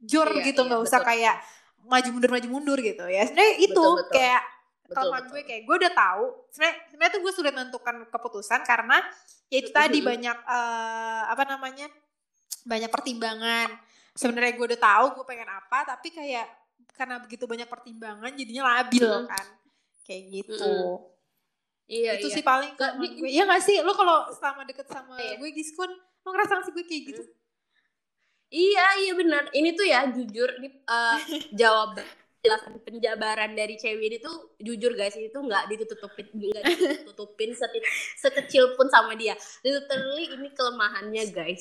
Jor 0.00 0.28
Iya, 0.32 0.44
gitu. 0.48 0.60
iya, 0.64 0.68
nggak 0.72 0.82
usah 0.82 0.98
betul. 1.00 1.10
kayak 1.12 1.34
maju 1.80 2.08
mundur 2.12 2.30
maju 2.32 2.48
mundur 2.48 2.78
gitu. 2.80 3.04
Ya 3.04 3.22
sebenarnya 3.24 3.54
itu 3.58 3.72
Betul, 3.72 4.00
betul. 4.00 4.12
kayak 4.16 4.42
kalau 4.90 5.14
gue 5.22 5.40
kayak 5.44 5.62
gue 5.64 5.76
udah 5.76 5.92
tahu 5.94 6.24
sebenarnya 6.50 6.76
sebenarnya 6.90 7.12
tuh 7.12 7.20
gue 7.22 7.32
sudah 7.32 7.52
menentukan 7.52 7.94
keputusan 8.08 8.60
karena 8.64 8.98
ya 9.46 9.58
itu 9.60 9.70
tadi 9.70 9.98
banyak 10.00 10.36
eh, 10.40 11.22
apa 11.28 11.42
namanya 11.46 11.86
banyak 12.64 12.88
pertimbangan. 12.88 13.68
Sebenarnya 14.10 14.52
gue 14.56 14.66
udah 14.74 14.80
tahu 14.80 15.04
gue 15.20 15.24
pengen 15.24 15.46
apa 15.46 15.84
tapi 15.86 16.08
kayak 16.10 16.48
karena 16.96 17.20
begitu 17.20 17.44
banyak 17.44 17.68
pertimbangan 17.68 18.32
jadinya 18.32 18.64
labil 18.80 19.04
Mhm. 19.04 19.26
kan. 19.28 19.46
Kayak 20.02 20.22
gitu 20.32 20.72
Iya, 21.90 22.10
itu 22.16 22.30
iya. 22.30 22.34
sih 22.38 22.44
paling 22.46 22.70
Gak, 22.72 22.92
di- 22.96 23.18
gue 23.18 23.28
iya 23.28 23.42
gak 23.44 23.58
sih 23.60 23.82
lo 23.82 23.90
kalau 23.90 24.30
selama 24.30 24.62
deket 24.62 24.86
sama 24.86 25.18
Iya. 25.18 25.36
gue 25.36 25.50
Giskun 25.50 25.90
lo 25.90 26.28
ngerasa 26.28 26.52
gak 26.54 26.64
sih 26.64 26.72
gue 26.72 26.86
kayak 26.86 27.04
gitu 27.08 27.22
Iya, 28.50 28.86
iya 28.98 29.12
benar. 29.14 29.46
Ini 29.50 29.74
tuh 29.74 29.86
ya 29.86 30.06
jujur 30.06 30.50
ini 30.58 30.68
eh, 30.82 31.18
jawaban 31.56 32.02
jelasan 32.40 32.80
penjabaran 32.80 33.52
dari 33.52 33.76
cewek 33.76 34.00
ini 34.08 34.16
tuh 34.16 34.56
jujur 34.56 34.96
guys 34.96 35.12
itu 35.12 35.36
nggak 35.36 35.68
ditutupin 35.68 36.24
nggak 36.32 36.64
ditutupin 36.72 37.52
seti- 37.52 37.84
sekecil 38.16 38.72
pun 38.80 38.88
sama 38.88 39.12
dia. 39.12 39.36
Literally 39.60 40.40
ini 40.40 40.48
kelemahannya 40.56 41.24
guys. 41.36 41.60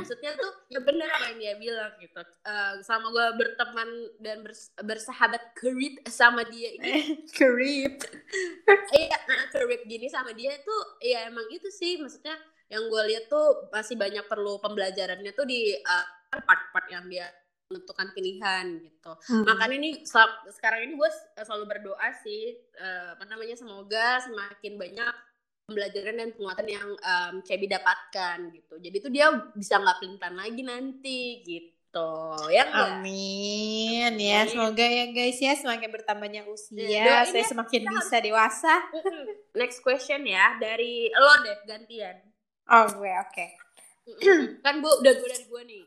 Maksudnya 0.00 0.32
tuh 0.40 0.52
ya 0.72 0.80
bener 0.80 1.08
apa 1.12 1.36
yang 1.36 1.38
dia 1.40 1.54
bilang 1.60 1.92
gitu. 2.00 2.20
Eh, 2.24 2.74
sama 2.80 3.12
gue 3.12 3.26
berteman 3.36 3.88
dan 4.24 4.40
bers- 4.40 4.72
bersahabat 4.80 5.52
kerip 5.52 6.00
sama 6.08 6.40
dia 6.48 6.72
ini. 6.72 6.92
Kerip. 7.36 8.00
Iya 8.96 9.18
kerip 9.52 9.84
gini 9.84 10.08
sama 10.08 10.32
dia 10.32 10.56
tuh 10.64 11.04
ya 11.04 11.28
emang 11.28 11.44
itu 11.52 11.68
sih. 11.68 12.00
Maksudnya 12.00 12.32
yang 12.72 12.88
gue 12.88 13.02
lihat 13.12 13.28
tuh 13.28 13.68
masih 13.68 14.00
banyak 14.00 14.24
perlu 14.24 14.56
pembelajarannya 14.56 15.36
tuh 15.36 15.44
di 15.44 15.76
uh, 15.76 16.06
part-part 16.32 16.88
yang 16.88 17.04
dia 17.12 17.28
menentukan 17.74 18.14
pilihan 18.14 18.78
gitu. 18.78 19.12
Makanya 19.42 19.74
ini 19.74 19.90
sel- 20.06 20.46
sekarang 20.54 20.86
ini 20.86 20.94
gue 20.94 21.10
selalu 21.42 21.64
berdoa 21.66 22.08
sih 22.22 22.54
uh, 22.78 23.18
apa 23.18 23.26
namanya 23.26 23.58
semoga 23.58 24.22
semakin 24.22 24.78
banyak 24.78 25.14
pembelajaran 25.66 26.16
dan 26.20 26.30
penguatan 26.36 26.68
yang 26.70 26.88
um, 26.94 27.34
Cebi 27.42 27.66
dapatkan 27.66 28.38
gitu. 28.54 28.74
Jadi 28.78 28.96
tuh 29.02 29.10
dia 29.10 29.32
bisa 29.56 29.80
nggak 29.82 29.98
pelintan 29.98 30.34
lagi 30.38 30.62
nanti 30.62 31.42
gitu. 31.42 32.36
Ya 32.52 32.68
enggak 32.68 33.00
amin. 33.00 34.12
Ya 34.20 34.44
Amin. 34.44 34.50
semoga 34.52 34.84
ya 34.84 35.04
guys 35.10 35.38
ya 35.40 35.54
semakin 35.56 35.88
bertambahnya 35.88 36.42
usia 36.46 36.84
doain 36.84 37.32
saya 37.32 37.42
ya, 37.42 37.50
semakin 37.50 37.80
bisa 37.90 38.16
dewasa. 38.20 38.74
Next 39.56 39.80
question 39.80 40.28
ya 40.28 40.60
dari 40.60 41.08
lo 41.10 41.32
deh 41.42 41.58
gantian. 41.64 42.18
Oh 42.68 42.86
gue 42.94 43.12
oke. 43.24 43.46
Mm-mm. 44.04 44.60
kan 44.60 44.84
bu 44.84 45.00
udah 45.00 45.12
gue 45.16 45.28
dari 45.32 45.46
gue 45.48 45.62
nih. 45.64 45.82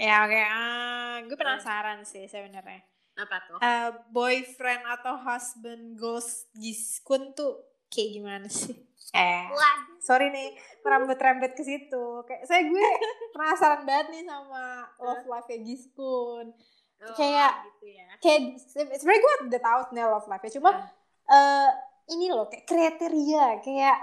Ya 0.00 0.24
oke. 0.24 0.40
Ah, 0.40 1.14
gue 1.20 1.36
penasaran 1.36 2.00
sih 2.02 2.24
sebenarnya. 2.24 2.80
Apa 3.14 3.36
tuh? 3.44 3.58
Eh, 3.60 3.88
boyfriend 4.08 4.80
atau 4.88 5.20
husband 5.20 5.94
goals 5.94 6.48
Giskun 6.52 7.32
tuh 7.32 7.60
kayak 7.86 8.10
gimana 8.14 8.46
sih? 8.48 8.72
Eh 9.10 9.44
Waduh. 9.44 9.98
sorry 9.98 10.30
nih 10.30 10.54
merambut-rambut 10.80 11.52
ke 11.52 11.60
situ. 11.60 12.04
Kayak 12.24 12.46
saya 12.46 12.62
gue 12.64 12.86
penasaran 13.30 13.82
banget 13.82 14.06
nih 14.10 14.22
sama 14.24 14.64
love 14.96 15.26
life 15.26 15.50
Giskun 15.60 16.54
Oh, 17.00 17.16
Kayak- 17.16 17.64
gitu 17.64 17.86
ya. 17.90 18.12
kayak 18.20 18.40
se- 18.60 18.92
sebenarnya 18.92 19.20
gue 19.20 19.34
udah 19.48 19.60
tahu 19.62 19.78
sebenarnya 19.88 20.12
love 20.12 20.28
life 20.28 20.42
nya 20.42 20.52
cuma 20.52 20.70
eh 21.26 21.70
ini 22.10 22.28
loh 22.28 22.44
kayak 22.44 22.64
kriteria. 22.64 23.46
Kayak 23.58 23.96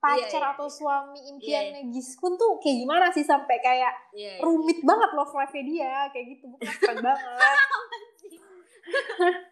pacar 0.00 0.40
iya, 0.40 0.50
atau 0.56 0.64
iya. 0.66 0.74
suami 0.74 1.20
impiannya 1.28 1.80
Giskun 1.92 2.40
tuh 2.40 2.56
kayak 2.56 2.76
gimana 2.82 3.06
sih 3.12 3.20
sampai 3.20 3.60
kayak 3.60 3.92
Iya, 4.16 4.40
iya. 4.40 4.42
rumit 4.42 4.80
banget 4.80 5.12
love 5.12 5.36
life 5.36 5.52
nya 5.52 5.64
dia 5.64 5.92
kayak 6.08 6.26
gitu 6.34 6.44
penasaran 6.56 6.96
banget 7.04 7.28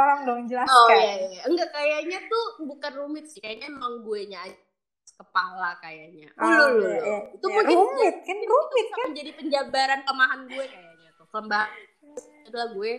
tolong 0.00 0.20
dong 0.24 0.42
jelaskan. 0.48 0.72
Oh 0.72 0.88
iya, 0.88 1.14
iya. 1.28 1.42
Enggak 1.44 1.68
kayaknya 1.76 2.18
tuh 2.24 2.64
bukan 2.64 2.92
rumit 2.96 3.28
sih. 3.28 3.42
Kayaknya 3.44 3.68
emang 3.68 4.00
gue 4.00 4.20
nya 4.32 4.40
kepala 5.20 5.76
kayaknya. 5.84 6.32
Oh, 6.40 6.48
Ulu, 6.48 6.88
iya, 6.88 6.98
iya. 7.04 7.18
Itu 7.36 7.46
Ya, 7.46 7.54
mungkin 7.60 7.76
rumit 7.76 8.16
kan 8.24 8.38
rumit 8.40 8.86
kan. 8.88 9.04
menjadi 9.12 9.30
penjabaran 9.36 10.00
kelemahan 10.08 10.40
gue 10.48 10.64
kayaknya 10.64 11.08
tuh. 11.20 11.26
Kelemahan 11.28 11.68
adalah 12.48 12.68
gue 12.72 12.92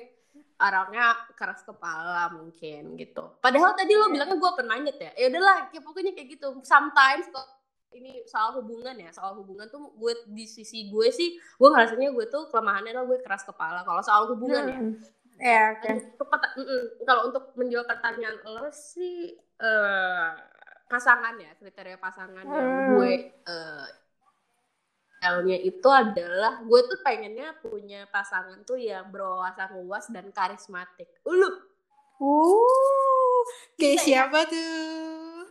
orangnya 0.61 1.05
keras 1.33 1.61
kepala 1.61 2.29
mungkin 2.31 2.93
gitu. 2.95 3.35
Padahal 3.37 3.73
tadi 3.73 3.91
lo 3.91 4.07
bilangnya 4.07 4.37
gue 4.37 4.45
open 4.47 4.69
minded 4.69 4.95
ya. 4.95 5.11
Ya 5.17 5.25
udahlah, 5.27 5.67
ya 5.67 5.81
pokoknya 5.81 6.13
kayak 6.13 6.29
gitu. 6.31 6.61
Sometimes 6.61 7.25
kok 7.27 7.47
ini 7.91 8.23
soal 8.23 8.55
hubungan 8.55 8.95
ya, 8.95 9.09
soal 9.09 9.35
hubungan 9.35 9.67
tuh 9.67 9.91
gue 9.93 10.13
di 10.29 10.45
sisi 10.45 10.87
gue 10.87 11.09
sih, 11.09 11.35
gue 11.35 11.67
ngerasanya 11.67 12.13
gue 12.13 12.25
tuh 12.25 12.47
kelemahannya 12.47 12.93
adalah 12.93 13.07
gue 13.09 13.19
keras 13.19 13.43
kepala. 13.43 13.81
Kalau 13.81 13.99
soal 13.99 14.29
hubungan 14.29 14.63
ya, 14.65 14.79
Hmm. 14.79 14.95
Ya, 15.41 15.73
untuk 15.89 16.29
peta- 16.29 16.53
mm-mm. 16.53 17.01
kalau 17.01 17.33
untuk 17.33 17.49
menjawab 17.57 17.89
pertanyaan 17.89 18.37
lo 18.45 18.69
sih 18.69 19.33
eh 19.57 20.29
pasangan 20.85 21.33
ya 21.35 21.49
kriteria 21.57 21.97
pasangan 21.97 22.45
yang 22.45 22.53
Hmm. 22.69 22.87
gue 22.93 23.11
eh 23.41 23.85
L-nya 25.21 25.53
itu 25.55 25.85
adalah 25.85 26.59
gue 26.59 26.79
tuh 26.83 26.99
pengennya 26.99 27.53
punya 27.55 28.09
pasangan 28.09 28.57
tuh 28.61 28.75
yang 28.75 29.05
berwawasan 29.07 29.77
luas 29.77 30.09
dan 30.09 30.29
karismatik. 30.29 31.07
Ulu 31.21 31.69
Uh, 32.21 33.41
kayak 33.75 33.97
Bisa 33.97 34.05
ya? 34.05 34.05
siapa 34.29 34.45
tuh? 34.45 35.41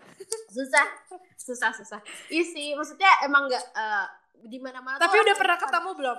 susah, 0.49 0.87
susah, 1.35 1.71
susah. 1.73 1.99
Iya 2.27 2.45
sih, 2.45 2.67
maksudnya 2.73 3.11
emang 3.23 3.51
nggak 3.51 3.65
eh, 3.75 4.07
di 4.45 4.59
mana-mana. 4.59 4.95
Tapi 4.97 5.19
udah 5.19 5.35
pernah 5.35 5.59
ketemu 5.59 5.91
belum? 5.99 6.19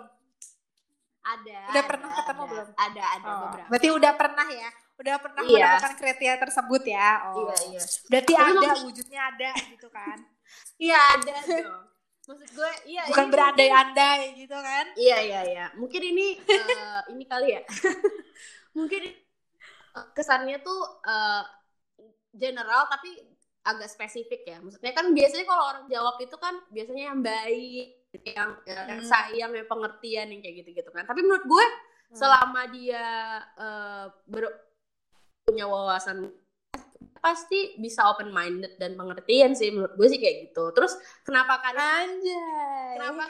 Ada. 1.21 1.59
Udah 1.71 1.71
ada, 1.71 1.87
pernah 1.87 2.09
ketemu 2.11 2.41
ada. 2.41 2.51
belum? 2.51 2.67
Ada, 2.75 3.03
ada 3.15 3.25
Oh, 3.25 3.39
beberapa. 3.47 3.67
berarti 3.69 3.89
udah 3.95 4.11
pernah 4.11 4.47
ya? 4.49 4.69
Udah 4.99 5.15
pernah 5.17 5.41
Iya. 5.41 5.55
menemukan 5.71 5.93
kriteria 5.95 6.35
tersebut 6.37 6.81
ya? 6.83 7.09
Oh. 7.23 7.35
Iya, 7.39 7.55
iya. 7.71 7.81
Berarti 8.05 8.33
Tapi 8.35 8.43
ada, 8.43 8.59
maksud- 8.67 8.85
wujudnya 8.91 9.21
ada 9.23 9.49
gitu 9.55 9.87
kan? 9.87 10.17
Iya 10.83 10.99
ada 11.15 11.35
dong. 11.47 11.83
Maksud 12.21 12.49
gue, 12.53 12.71
iya. 12.85 13.01
Bukan 13.09 13.27
ini 13.27 13.33
berandai-andai 13.33 14.19
gitu 14.37 14.53
kan? 14.53 14.85
Iya 14.93 15.17
iya 15.25 15.41
iya. 15.41 15.65
Mungkin 15.73 16.01
ini 16.05 16.37
eh, 16.37 17.01
ini 17.09 17.23
kali 17.25 17.57
ya. 17.57 17.61
Mungkin 18.77 19.03
eh, 19.97 20.07
kesannya 20.13 20.61
tuh 20.61 21.01
eh, 21.01 21.43
general 22.31 22.85
tapi 22.87 23.17
agak 23.65 23.89
spesifik 23.89 24.41
ya. 24.45 24.57
Maksudnya 24.61 24.93
kan 24.93 25.09
biasanya 25.13 25.45
kalau 25.49 25.63
orang 25.65 25.85
jawab 25.89 26.15
itu 26.21 26.35
kan 26.37 26.55
biasanya 26.69 27.03
yang 27.13 27.19
baik, 27.25 27.87
yang 28.21 28.49
yang 28.69 29.01
Hmm. 29.01 29.09
sayang, 29.09 29.51
yang 29.57 29.67
pengertian 29.69 30.27
yang 30.29 30.41
kayak 30.45 30.55
gitu-gitu 30.65 30.89
kan. 30.93 31.05
Tapi 31.09 31.25
menurut 31.25 31.45
gue 31.45 31.65
Hmm. 32.11 32.17
selama 32.21 32.61
dia 32.69 33.05
eh, 33.57 34.05
ber- 34.29 34.61
punya 35.41 35.65
wawasan 35.65 36.29
pasti 37.21 37.77
bisa 37.77 38.09
open 38.09 38.33
minded 38.33 38.75
dan 38.75 38.97
pengertian 38.97 39.53
sih 39.53 39.69
menurut 39.69 39.93
gue 39.93 40.07
sih 40.09 40.17
kayak 40.17 40.49
gitu. 40.49 40.73
Terus 40.73 40.97
kenapa 41.21 41.61
kan 41.61 41.77
Anjay. 41.77 42.97
kenapa 42.97 43.23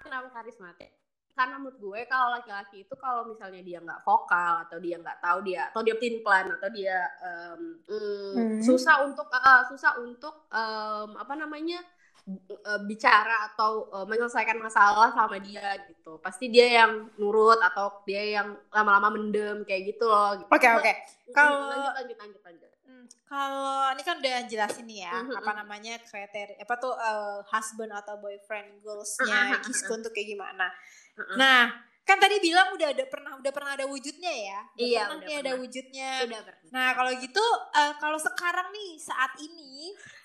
kenapa 0.00 0.28
karismatik 0.32 0.90
karena 1.32 1.56
menurut 1.56 1.80
gue 1.80 2.00
kalau 2.06 2.28
laki-laki 2.28 2.84
itu 2.84 2.94
kalau 2.96 3.24
misalnya 3.24 3.64
dia 3.64 3.80
nggak 3.80 4.04
vokal 4.04 4.68
atau 4.68 4.76
dia 4.76 5.00
nggak 5.00 5.16
tahu 5.16 5.38
dia 5.40 5.72
atau 5.72 5.80
dia 5.80 5.96
pin 5.96 6.20
plan 6.20 6.44
atau 6.52 6.68
dia 6.68 6.96
em, 7.24 7.60
mm, 7.88 8.32
Hmm. 8.32 8.60
susah 8.60 9.00
untuk 9.00 9.28
uh, 9.28 9.64
susah 9.64 9.96
untuk 9.96 10.44
em, 10.52 11.08
apa 11.16 11.32
namanya 11.32 11.80
uh, 12.28 12.80
bicara 12.84 13.48
atau 13.48 13.88
uh, 13.88 14.04
menyelesaikan 14.04 14.60
masalah 14.60 15.08
sama 15.10 15.40
dia 15.40 15.80
gitu 15.88 16.20
pasti 16.20 16.52
dia 16.52 16.84
yang 16.84 17.08
nurut 17.16 17.56
atau 17.64 18.04
dia 18.04 18.22
yang 18.36 18.52
lama-lama 18.68 19.16
mendem 19.16 19.64
kayak 19.64 19.96
gitu 19.96 20.04
loh 20.04 20.36
gitu. 20.36 20.48
Oke 20.52 20.68
oke. 20.68 20.92
Kalau- 21.32 21.72
lanjut 21.72 21.92
lanjut 21.96 22.16
lanjut 22.20 22.42
lanjut 22.44 22.70
Kalau 23.24 23.90
ini 23.90 24.02
kan 24.02 24.16
udah 24.18 24.36
jelasin 24.44 24.84
nih 24.84 25.02
ya, 25.02 25.14
Mhm. 25.18 25.34
apa 25.34 25.50
namanya 25.54 25.94
kriteria, 26.00 26.58
apa 26.58 26.74
tuh 26.76 26.92
eh, 26.92 27.38
husband 27.46 27.90
atau 27.90 28.16
boyfriend 28.16 28.68
Ah, 28.68 28.74
ah, 28.74 28.82
goalsnya 28.82 29.38
ah, 29.50 29.60
Giskun 29.62 30.00
tuh 30.00 30.10
kayak 30.10 30.28
gimana? 30.28 30.66
Heeh. 31.14 31.36
Nah, 31.36 31.72
kan 32.02 32.18
tadi 32.18 32.36
bilang 32.38 32.72
udah 32.72 32.88
ada 32.88 33.04
pernah 33.04 33.32
udah 33.34 33.48
pernah 33.48 33.72
ada 33.72 33.84
wujudnya 33.84 34.28
ya? 34.28 34.60
Udah 34.68 34.82
Iya, 34.82 35.00
pernah 35.02 35.14
udah 35.14 35.22
nih 35.22 35.34
ada 35.34 35.42
pernah. 35.44 35.60
wujudnya. 35.60 36.10
sudah 36.20 36.40
berarti 36.42 36.66
Nah, 36.68 36.88
kalau 36.92 37.10
gitu 37.14 37.44
eh, 37.72 37.92
kalau 37.96 38.18
sekarang 38.18 38.68
nih 38.70 38.90
saat 38.98 39.32
ini 39.38 39.72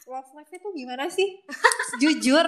love 0.05 0.31
life-nya 0.33 0.59
tuh 0.59 0.71
gimana 0.71 1.05
sih? 1.07 1.29
Jujur, 2.01 2.47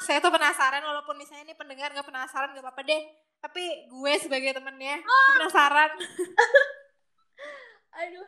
saya 0.00 0.18
tuh 0.18 0.28
penasaran 0.28 0.80
walaupun 0.80 1.14
misalnya 1.14 1.44
nih 1.46 1.56
pendengar 1.56 1.90
nggak 1.90 2.04
penasaran 2.04 2.52
nggak 2.52 2.62
apa-apa 2.62 2.82
deh. 2.84 3.02
Tapi 3.38 3.62
gue 3.86 4.12
sebagai 4.18 4.52
temennya 4.52 5.00
penasaran. 5.34 5.90
aduh 7.92 8.24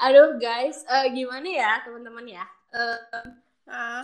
aduh 0.00 0.36
guys 0.36 0.80
eh, 0.82 1.06
gimana 1.12 1.44
ya 1.46 1.72
teman-teman 1.84 2.26
ya? 2.26 2.44
Eh, 2.72 2.98
Ah. 3.70 4.02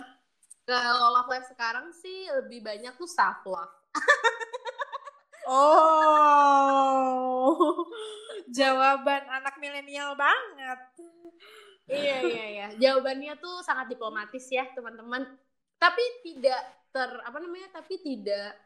kalau 0.63 1.11
love 1.11 1.27
life 1.27 1.47
sekarang 1.47 1.91
sih 1.91 2.27
lebih 2.31 2.59
banyak 2.61 2.95
tuh 2.95 3.07
self 3.07 3.43
love 3.43 3.71
Oh, 6.27 7.87
jawaban 8.51 9.23
anak 9.31 9.55
milenial 9.57 10.11
banget. 10.13 10.79
iya 11.87 12.19
iya 12.19 12.45
iya. 12.51 12.67
Jawabannya 12.75 13.39
tuh 13.39 13.63
sangat 13.63 13.87
diplomatis 13.87 14.43
ya 14.51 14.67
teman-teman. 14.75 15.23
Tapi 15.79 16.03
tidak 16.19 16.59
ter 16.91 17.07
apa 17.23 17.39
namanya 17.39 17.71
tapi 17.71 17.95
tidak 18.03 18.59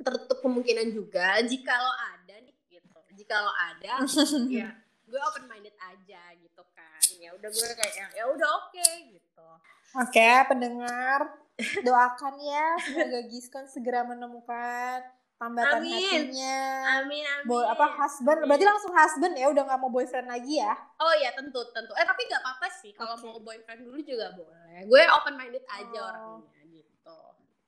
tertutup 0.00 0.40
kemungkinan 0.40 0.96
juga 0.96 1.36
jika 1.44 1.76
lo 1.76 1.92
ada 1.92 2.40
nih 2.40 2.56
gitu. 2.72 2.88
Jika 3.20 3.44
lo 3.44 3.52
ada 3.52 4.00
ya 4.64 4.72
gue 5.14 5.22
open 5.22 5.46
minded 5.46 5.76
aja 5.78 6.22
gitu 6.34 6.62
kan 6.74 6.98
ya 7.22 7.30
udah 7.30 7.46
gue 7.46 7.68
kayak 7.78 8.10
ya 8.10 8.24
udah 8.26 8.48
oke 8.66 8.88
gitu 9.14 9.46
Oke, 9.94 10.26
pendengar, 10.50 11.38
doakan 11.86 12.34
ya 12.42 12.74
semoga 12.82 13.20
Giskon 13.30 13.70
segera 13.70 14.02
menemukan 14.02 15.06
tambatan 15.38 15.86
Amin. 15.86 15.94
hatinya. 16.34 16.58
amin 16.98 17.22
amin 17.22 17.46
Boy, 17.46 17.62
apa 17.62 17.86
husband? 17.94 18.42
Berarti 18.42 18.66
langsung 18.66 18.90
husband 18.90 19.38
ya, 19.38 19.46
udah 19.54 19.62
nggak 19.62 19.78
mau 19.78 19.94
boyfriend 19.94 20.26
lagi 20.26 20.58
ya? 20.58 20.74
Oh 20.98 21.14
iya 21.14 21.30
tentu 21.30 21.62
tentu. 21.70 21.94
Eh 21.94 22.02
tapi 22.02 22.26
nggak 22.26 22.42
apa-apa 22.42 22.66
sih 22.74 22.90
kalau 22.90 23.14
mau 23.22 23.38
boyfriend 23.38 23.86
dulu 23.86 24.02
juga 24.02 24.34
boleh. 24.34 24.82
Gue 24.90 24.98
open 25.06 25.38
minded 25.38 25.62
aja 25.62 25.94
Oh. 25.94 26.42
orangnya 26.42 26.62
gitu. 26.66 27.18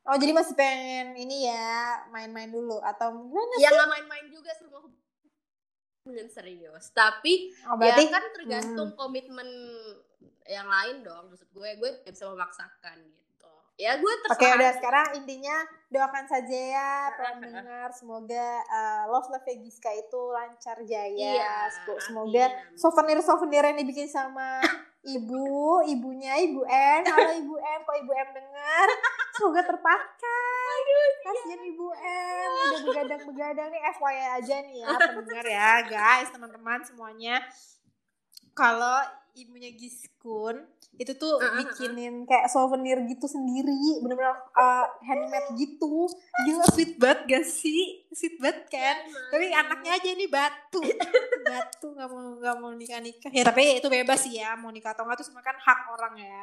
Oh, 0.02 0.16
jadi 0.18 0.32
masih 0.35 0.54
pengen 0.59 1.14
ini 1.14 1.46
ya, 1.46 2.02
main-main 2.11 2.50
dulu 2.50 2.82
atau 2.82 3.14
gimana 3.14 3.54
sih? 3.54 3.62
Ya 3.62 3.70
nggak 3.70 3.87
main-main 3.87 4.26
juga 4.35 4.50
semua 4.59 4.82
hubungan 6.07 6.31
serius. 6.31 6.95
Tapi 6.95 7.51
Oh, 7.66 7.75
berarti 7.75 8.07
ya 8.07 8.14
kan 8.14 8.23
tergantung 8.31 8.95
komitmen 8.95 9.51
yang 10.47 10.71
lain 10.71 11.03
dong. 11.03 11.27
Maksud 11.27 11.51
gue 11.51 11.69
gue 11.77 11.90
gak 12.07 12.14
bisa 12.14 12.31
memaksakan 12.31 13.03
gitu. 13.03 13.51
Ya 13.77 13.99
gue 13.99 14.12
terserah. 14.23 14.38
Oke, 14.38 14.57
udah 14.57 14.73
sekarang 14.79 15.07
intinya 15.19 15.57
doakan 15.90 16.25
saja 16.25 16.59
ya 16.71 16.90
pendengar 17.12 17.90
semoga 17.90 18.47
uh, 18.64 19.11
love 19.11 19.27
life 19.29 19.51
Giska 19.51 19.90
itu 19.92 20.23
lancar 20.31 20.79
jaya. 20.81 21.11
Iya, 21.12 21.57
Semoga 22.01 22.47
amin. 22.47 22.79
souvenir-souvenir 22.79 23.66
yang 23.66 23.77
dibikin 23.77 24.07
sama 24.07 24.62
ibu, 25.07 25.83
ibunya 25.85 26.35
Ibu 26.40 26.62
N. 26.64 27.03
Halo 27.05 27.33
Ibu 27.37 27.55
M, 27.55 27.81
kalau 27.83 27.99
Ibu 28.01 28.12
M 28.12 28.29
dengar, 28.35 28.87
semoga 29.37 29.62
terpakai. 29.62 30.79
Kasihan 31.20 31.61
Ibu 31.61 31.87
M, 31.92 32.51
udah 32.55 32.81
begadang-begadang 32.87 33.68
nih 33.68 33.83
FYI 33.99 34.27
aja 34.40 34.57
nih 34.62 34.77
ya 34.83 34.87
pendengar 35.18 35.46
ya 35.46 35.72
guys, 35.85 36.29
teman-teman 36.33 36.81
semuanya. 36.87 37.42
Kalau 38.57 39.03
ibunya 39.37 39.70
Giskun 39.77 40.64
itu 40.96 41.12
tuh 41.12 41.37
Uh, 41.37 41.44
uh, 41.44 41.53
uh. 41.53 41.57
bikinin 41.61 42.25
kayak 42.25 42.49
souvenir 42.49 42.96
gitu 43.05 43.29
sendiri, 43.29 44.01
bener-bener 44.01 44.33
uh, 44.57 44.88
handmade 45.05 45.53
gitu. 45.61 46.09
Gila 46.49 46.64
sweet 46.72 46.96
banget 46.96 47.20
gak 47.29 47.44
sih? 47.44 48.09
Sweet 48.09 48.40
banget 48.40 48.64
kan? 48.72 48.96
Tapi 49.29 49.53
anaknya 49.53 49.92
aja 50.01 50.09
nih 50.16 50.31
batu, 50.33 50.81
batu 51.44 51.87
nggak 51.92 52.09
mau 52.09 52.40
nggak 52.40 52.57
mau 52.57 52.72
nikah 52.72 53.01
nikah. 53.05 53.29
Ya 53.29 53.44
tapi 53.44 53.77
itu 53.77 53.88
bebas 53.92 54.25
sih 54.25 54.40
ya 54.40 54.57
mau 54.57 54.72
nikah 54.72 54.96
atau 54.96 55.05
nggak 55.05 55.20
tuh 55.20 55.27
semua 55.29 55.44
kan 55.44 55.57
hak 55.61 55.81
orang 55.92 56.16
ya. 56.16 56.40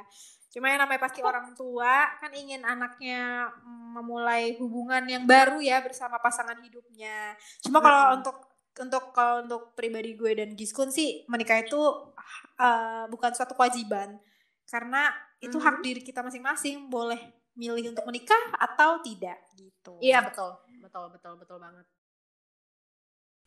Cuma 0.53 0.69
yang 0.69 0.85
namanya 0.85 1.01
pasti 1.01 1.25
orang 1.25 1.49
tua 1.57 2.13
kan 2.21 2.29
ingin 2.29 2.61
anaknya 2.61 3.49
memulai 3.65 4.53
hubungan 4.61 5.01
yang 5.09 5.25
baru 5.25 5.57
ya 5.57 5.81
bersama 5.81 6.21
pasangan 6.21 6.61
hidupnya. 6.61 7.33
Cuma 7.57 7.81
kalau 7.81 8.13
Mm-mm. 8.13 8.17
untuk 8.21 8.52
untuk 8.79 9.13
kalau 9.13 9.45
untuk 9.45 9.77
pribadi 9.77 10.17
gue 10.17 10.33
dan 10.33 10.49
Giskun 10.57 10.89
sih 10.89 11.21
menikah 11.29 11.61
itu 11.61 11.77
uh, 12.57 13.05
bukan 13.13 13.31
suatu 13.37 13.53
kewajiban 13.53 14.17
karena 14.65 15.13
itu 15.37 15.59
hak 15.61 15.79
Mhm. 15.79 15.83
diri 15.85 16.01
kita 16.01 16.25
masing-masing 16.25 16.89
boleh 16.89 17.19
milih 17.53 17.93
untuk 17.93 18.05
menikah 18.09 18.49
atau 18.57 18.97
tidak 19.05 19.37
gitu. 19.53 19.93
Iya 20.01 20.25
betul 20.25 20.57
betul 20.81 21.05
betul 21.13 21.33
betul 21.37 21.57
banget. 21.61 21.85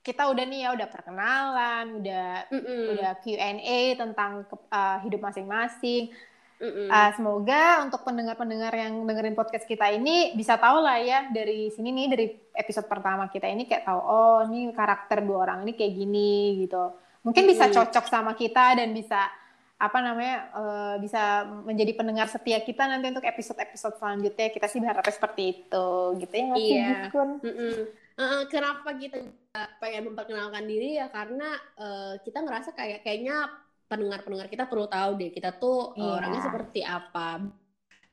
kita 0.07 0.31
udah 0.31 0.45
nih 0.47 0.61
ya 0.63 0.71
udah 0.79 0.87
perkenalan, 0.87 1.99
udah 1.99 2.47
Mm-mm. 2.55 2.95
udah 2.95 3.11
Q&A 3.19 3.99
tentang 3.99 4.47
ke- 4.47 4.69
uh, 4.71 5.03
hidup 5.03 5.19
masing-masing. 5.19 6.15
Mm-mm. 6.57 6.89
Uh, 6.89 7.11
semoga 7.13 7.85
untuk 7.85 8.01
pendengar-pendengar 8.01 8.73
yang 8.73 9.05
dengerin 9.05 9.37
podcast 9.37 9.69
kita 9.69 9.93
ini 9.93 10.33
bisa 10.33 10.57
tahu 10.57 10.81
lah 10.81 10.97
ya 10.97 11.29
dari 11.29 11.69
sini 11.69 11.93
nih 11.93 12.07
dari 12.09 12.27
episode 12.57 12.89
pertama 12.89 13.29
kita 13.29 13.45
ini 13.45 13.69
kayak 13.69 13.85
tahu 13.85 14.01
oh 14.01 14.41
ini 14.49 14.73
karakter 14.73 15.21
dua 15.21 15.45
orang 15.45 15.69
ini 15.69 15.77
kayak 15.77 15.93
gini 15.93 16.65
gitu. 16.65 16.97
mungkin 17.21 17.45
bisa 17.45 17.69
cocok 17.69 18.07
sama 18.09 18.33
kita 18.39 18.79
dan 18.79 18.95
bisa 18.97 19.29
apa 19.77 19.99
namanya 20.01 20.37
eh, 20.57 20.95
bisa 21.05 21.45
menjadi 21.69 21.93
pendengar 21.93 22.33
setia 22.33 22.65
kita 22.65 22.89
nanti 22.89 23.13
untuk 23.13 23.27
episode-episode 23.29 24.01
selanjutnya 24.01 24.49
kita 24.49 24.67
sih 24.73 24.81
berharapnya 24.81 25.13
seperti 25.13 25.43
itu 25.53 25.87
gitu 26.25 26.33
ya 26.33 26.43
nggak 26.49 26.57
sih 26.63 26.73
Iya. 26.73 26.97
Mm-mm. 27.13 27.77
Eh, 28.17 28.43
kenapa 28.49 28.97
kita 28.97 29.21
pengen 29.77 30.09
memperkenalkan 30.09 30.65
diri 30.65 30.97
ya 30.97 31.13
karena 31.13 31.53
eh, 31.77 32.15
kita 32.25 32.41
ngerasa 32.41 32.73
kayak 32.73 33.05
kayaknya 33.05 33.53
pendengar-pendengar 33.87 34.47
kita 34.47 34.65
perlu 34.67 34.87
tahu 34.87 35.11
deh 35.15 35.31
kita 35.31 35.51
tuh 35.53 35.95
eh, 35.95 36.03
Iya. 36.03 36.13
orangnya 36.13 36.41
seperti 36.43 36.81
apa 36.83 37.29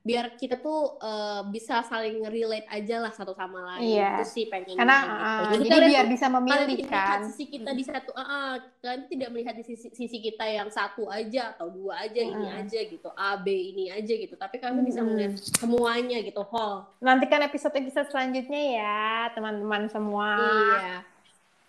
biar 0.04 0.36
kita 0.36 0.60
tuh 0.60 1.00
eh, 1.00 1.42
bisa 1.48 1.80
saling 1.82 2.28
relate 2.28 2.68
aja 2.68 3.00
lah 3.00 3.10
satu 3.10 3.32
sama 3.32 3.64
lain 3.72 3.88
Iya. 3.96 4.20
itu 4.20 4.24
sih 4.30 4.46
pengen 4.46 4.76
karena 4.76 5.00
gitu. 5.00 5.16
eh, 5.16 5.40
Jadi 5.48 5.64
jadi 5.66 5.88
biar 5.88 6.06
bisa 6.12 6.26
memilih 6.28 6.80
kan 6.86 7.20
sisi 7.24 7.46
kita 7.48 7.72
di 7.72 7.84
satu 7.84 8.12
ah, 8.12 8.28
ah, 8.28 8.54
kalian 8.78 9.08
tidak 9.08 9.30
melihat 9.32 9.56
di 9.56 9.64
sisi, 9.64 9.88
sisi 9.90 10.20
kita 10.20 10.44
yang 10.44 10.68
satu 10.68 11.08
aja 11.08 11.56
atau 11.56 11.72
dua 11.72 12.04
aja 12.04 12.20
ini 12.20 12.36
Mm. 12.46 12.60
aja 12.60 12.80
gitu 12.84 13.10
A 13.10 13.40
B 13.40 13.48
ini 13.48 13.90
aja 13.90 14.14
gitu 14.14 14.36
tapi 14.36 14.60
kalian 14.60 14.84
bisa 14.84 15.00
Mm. 15.00 15.08
melihat 15.08 15.34
semuanya 15.40 16.20
gitu 16.20 16.44
whole 16.44 16.84
nantikan 17.00 17.40
episode-episode 17.42 18.12
selanjutnya 18.12 18.62
ya 18.76 19.00
teman-teman 19.32 19.88
semua 19.88 20.30
Iya. 20.36 20.96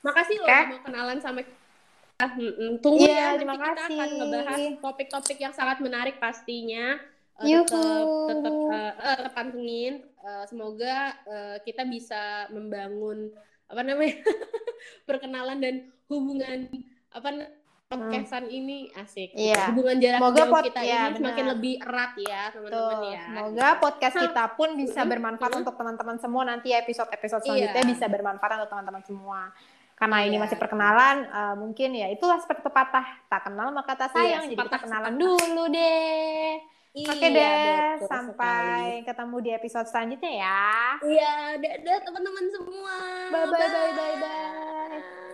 Makasih 0.03 0.37
loh 0.37 0.45
Oke. 0.45 0.53
udah 0.53 0.69
mau 0.69 0.83
kenalan 0.83 1.19
sama. 1.19 1.41
Tunggu 2.77 3.03
Iya, 3.03 3.11
ya, 3.11 3.25
nanti 3.27 3.39
terima 3.39 3.55
kita 3.55 3.67
akan 3.67 3.75
kasih. 3.91 3.99
ngebahas 4.15 4.61
topik-topik 4.79 5.39
yang 5.41 5.51
sangat 5.53 5.79
menarik 5.79 6.17
pastinya. 6.17 6.97
Yuhu. 7.37 7.67
tetap 7.67 8.07
tetap 8.31 8.55
tetap 8.95 9.33
pantengin. 9.35 9.95
Eh, 10.01 10.45
semoga 10.47 10.97
eh, 11.25 11.57
kita 11.61 11.83
bisa 11.83 12.23
membangun 12.49 13.35
apa 13.67 13.83
namanya 13.83 14.15
perkenalan 15.09 15.59
dan 15.59 15.75
hubungan 16.07 16.71
apa 17.11 17.51
podcastan 17.85 18.47
ini 18.49 18.87
asik. 18.95 19.35
Hmm. 19.35 19.43
Iya. 19.45 19.63
Hubungan 19.71 19.97
jarak 19.99 20.19
Semoga 20.19 20.39
jauh 20.41 20.53
pod- 20.53 20.67
kita 20.69 20.81
iya, 20.81 21.01
ini 21.05 21.17
semakin 21.17 21.35
benar. 21.41 21.53
lebih 21.53 21.75
erat 21.81 22.13
ya 22.17 22.43
teman-teman 22.49 22.95
Tuh, 22.97 23.03
ya. 23.05 23.23
semoga 23.25 23.69
podcast 23.79 24.17
kita 24.17 24.45
pun 24.55 24.69
bisa 24.75 25.01
bermanfaat 25.05 25.53
untuk 25.55 25.75
teman-teman 25.75 26.17
semua 26.17 26.43
nanti 26.45 26.69
episode-episode 26.71 27.43
Iya. 27.43 27.47
selanjutnya 27.51 27.85
bisa 27.89 28.07
bermanfaat 28.09 28.51
untuk 28.57 28.71
teman-teman 28.73 29.03
semua. 29.03 29.41
Karena 29.95 30.23
ini 30.23 30.37
Iya. 30.37 30.43
masih 30.43 30.57
perkenalan, 30.59 31.17
eh, 31.25 31.55
mungkin 31.55 31.91
ya 31.93 32.07
itulah 32.09 32.37
seperti 32.37 32.63
pepatah 32.63 33.07
tak 33.27 33.47
kenal 33.47 33.71
maka 33.71 33.95
tak 33.95 34.11
sayang. 34.11 34.45
Jadi 34.45 34.59
kita 34.59 34.79
kenalan 34.81 35.15
dulu 35.15 35.71
deh. 35.71 36.59
Oke 36.95 37.27
Iya, 37.27 37.35
deh, 37.35 37.79
betul 37.99 38.07
sampai 38.07 38.47
sekali. 38.47 39.07
ketemu 39.07 39.37
di 39.41 39.51
episode 39.51 39.87
selanjutnya 39.87 40.33
ya. 40.47 40.71
Iya, 41.03 41.33
dadah 41.59 41.99
teman-teman 42.03 42.47
semua. 42.49 42.97
Bye 43.31 43.47
bye 43.51 43.67
bye 43.67 43.91
bye 43.93 44.17
bye. 44.23 45.34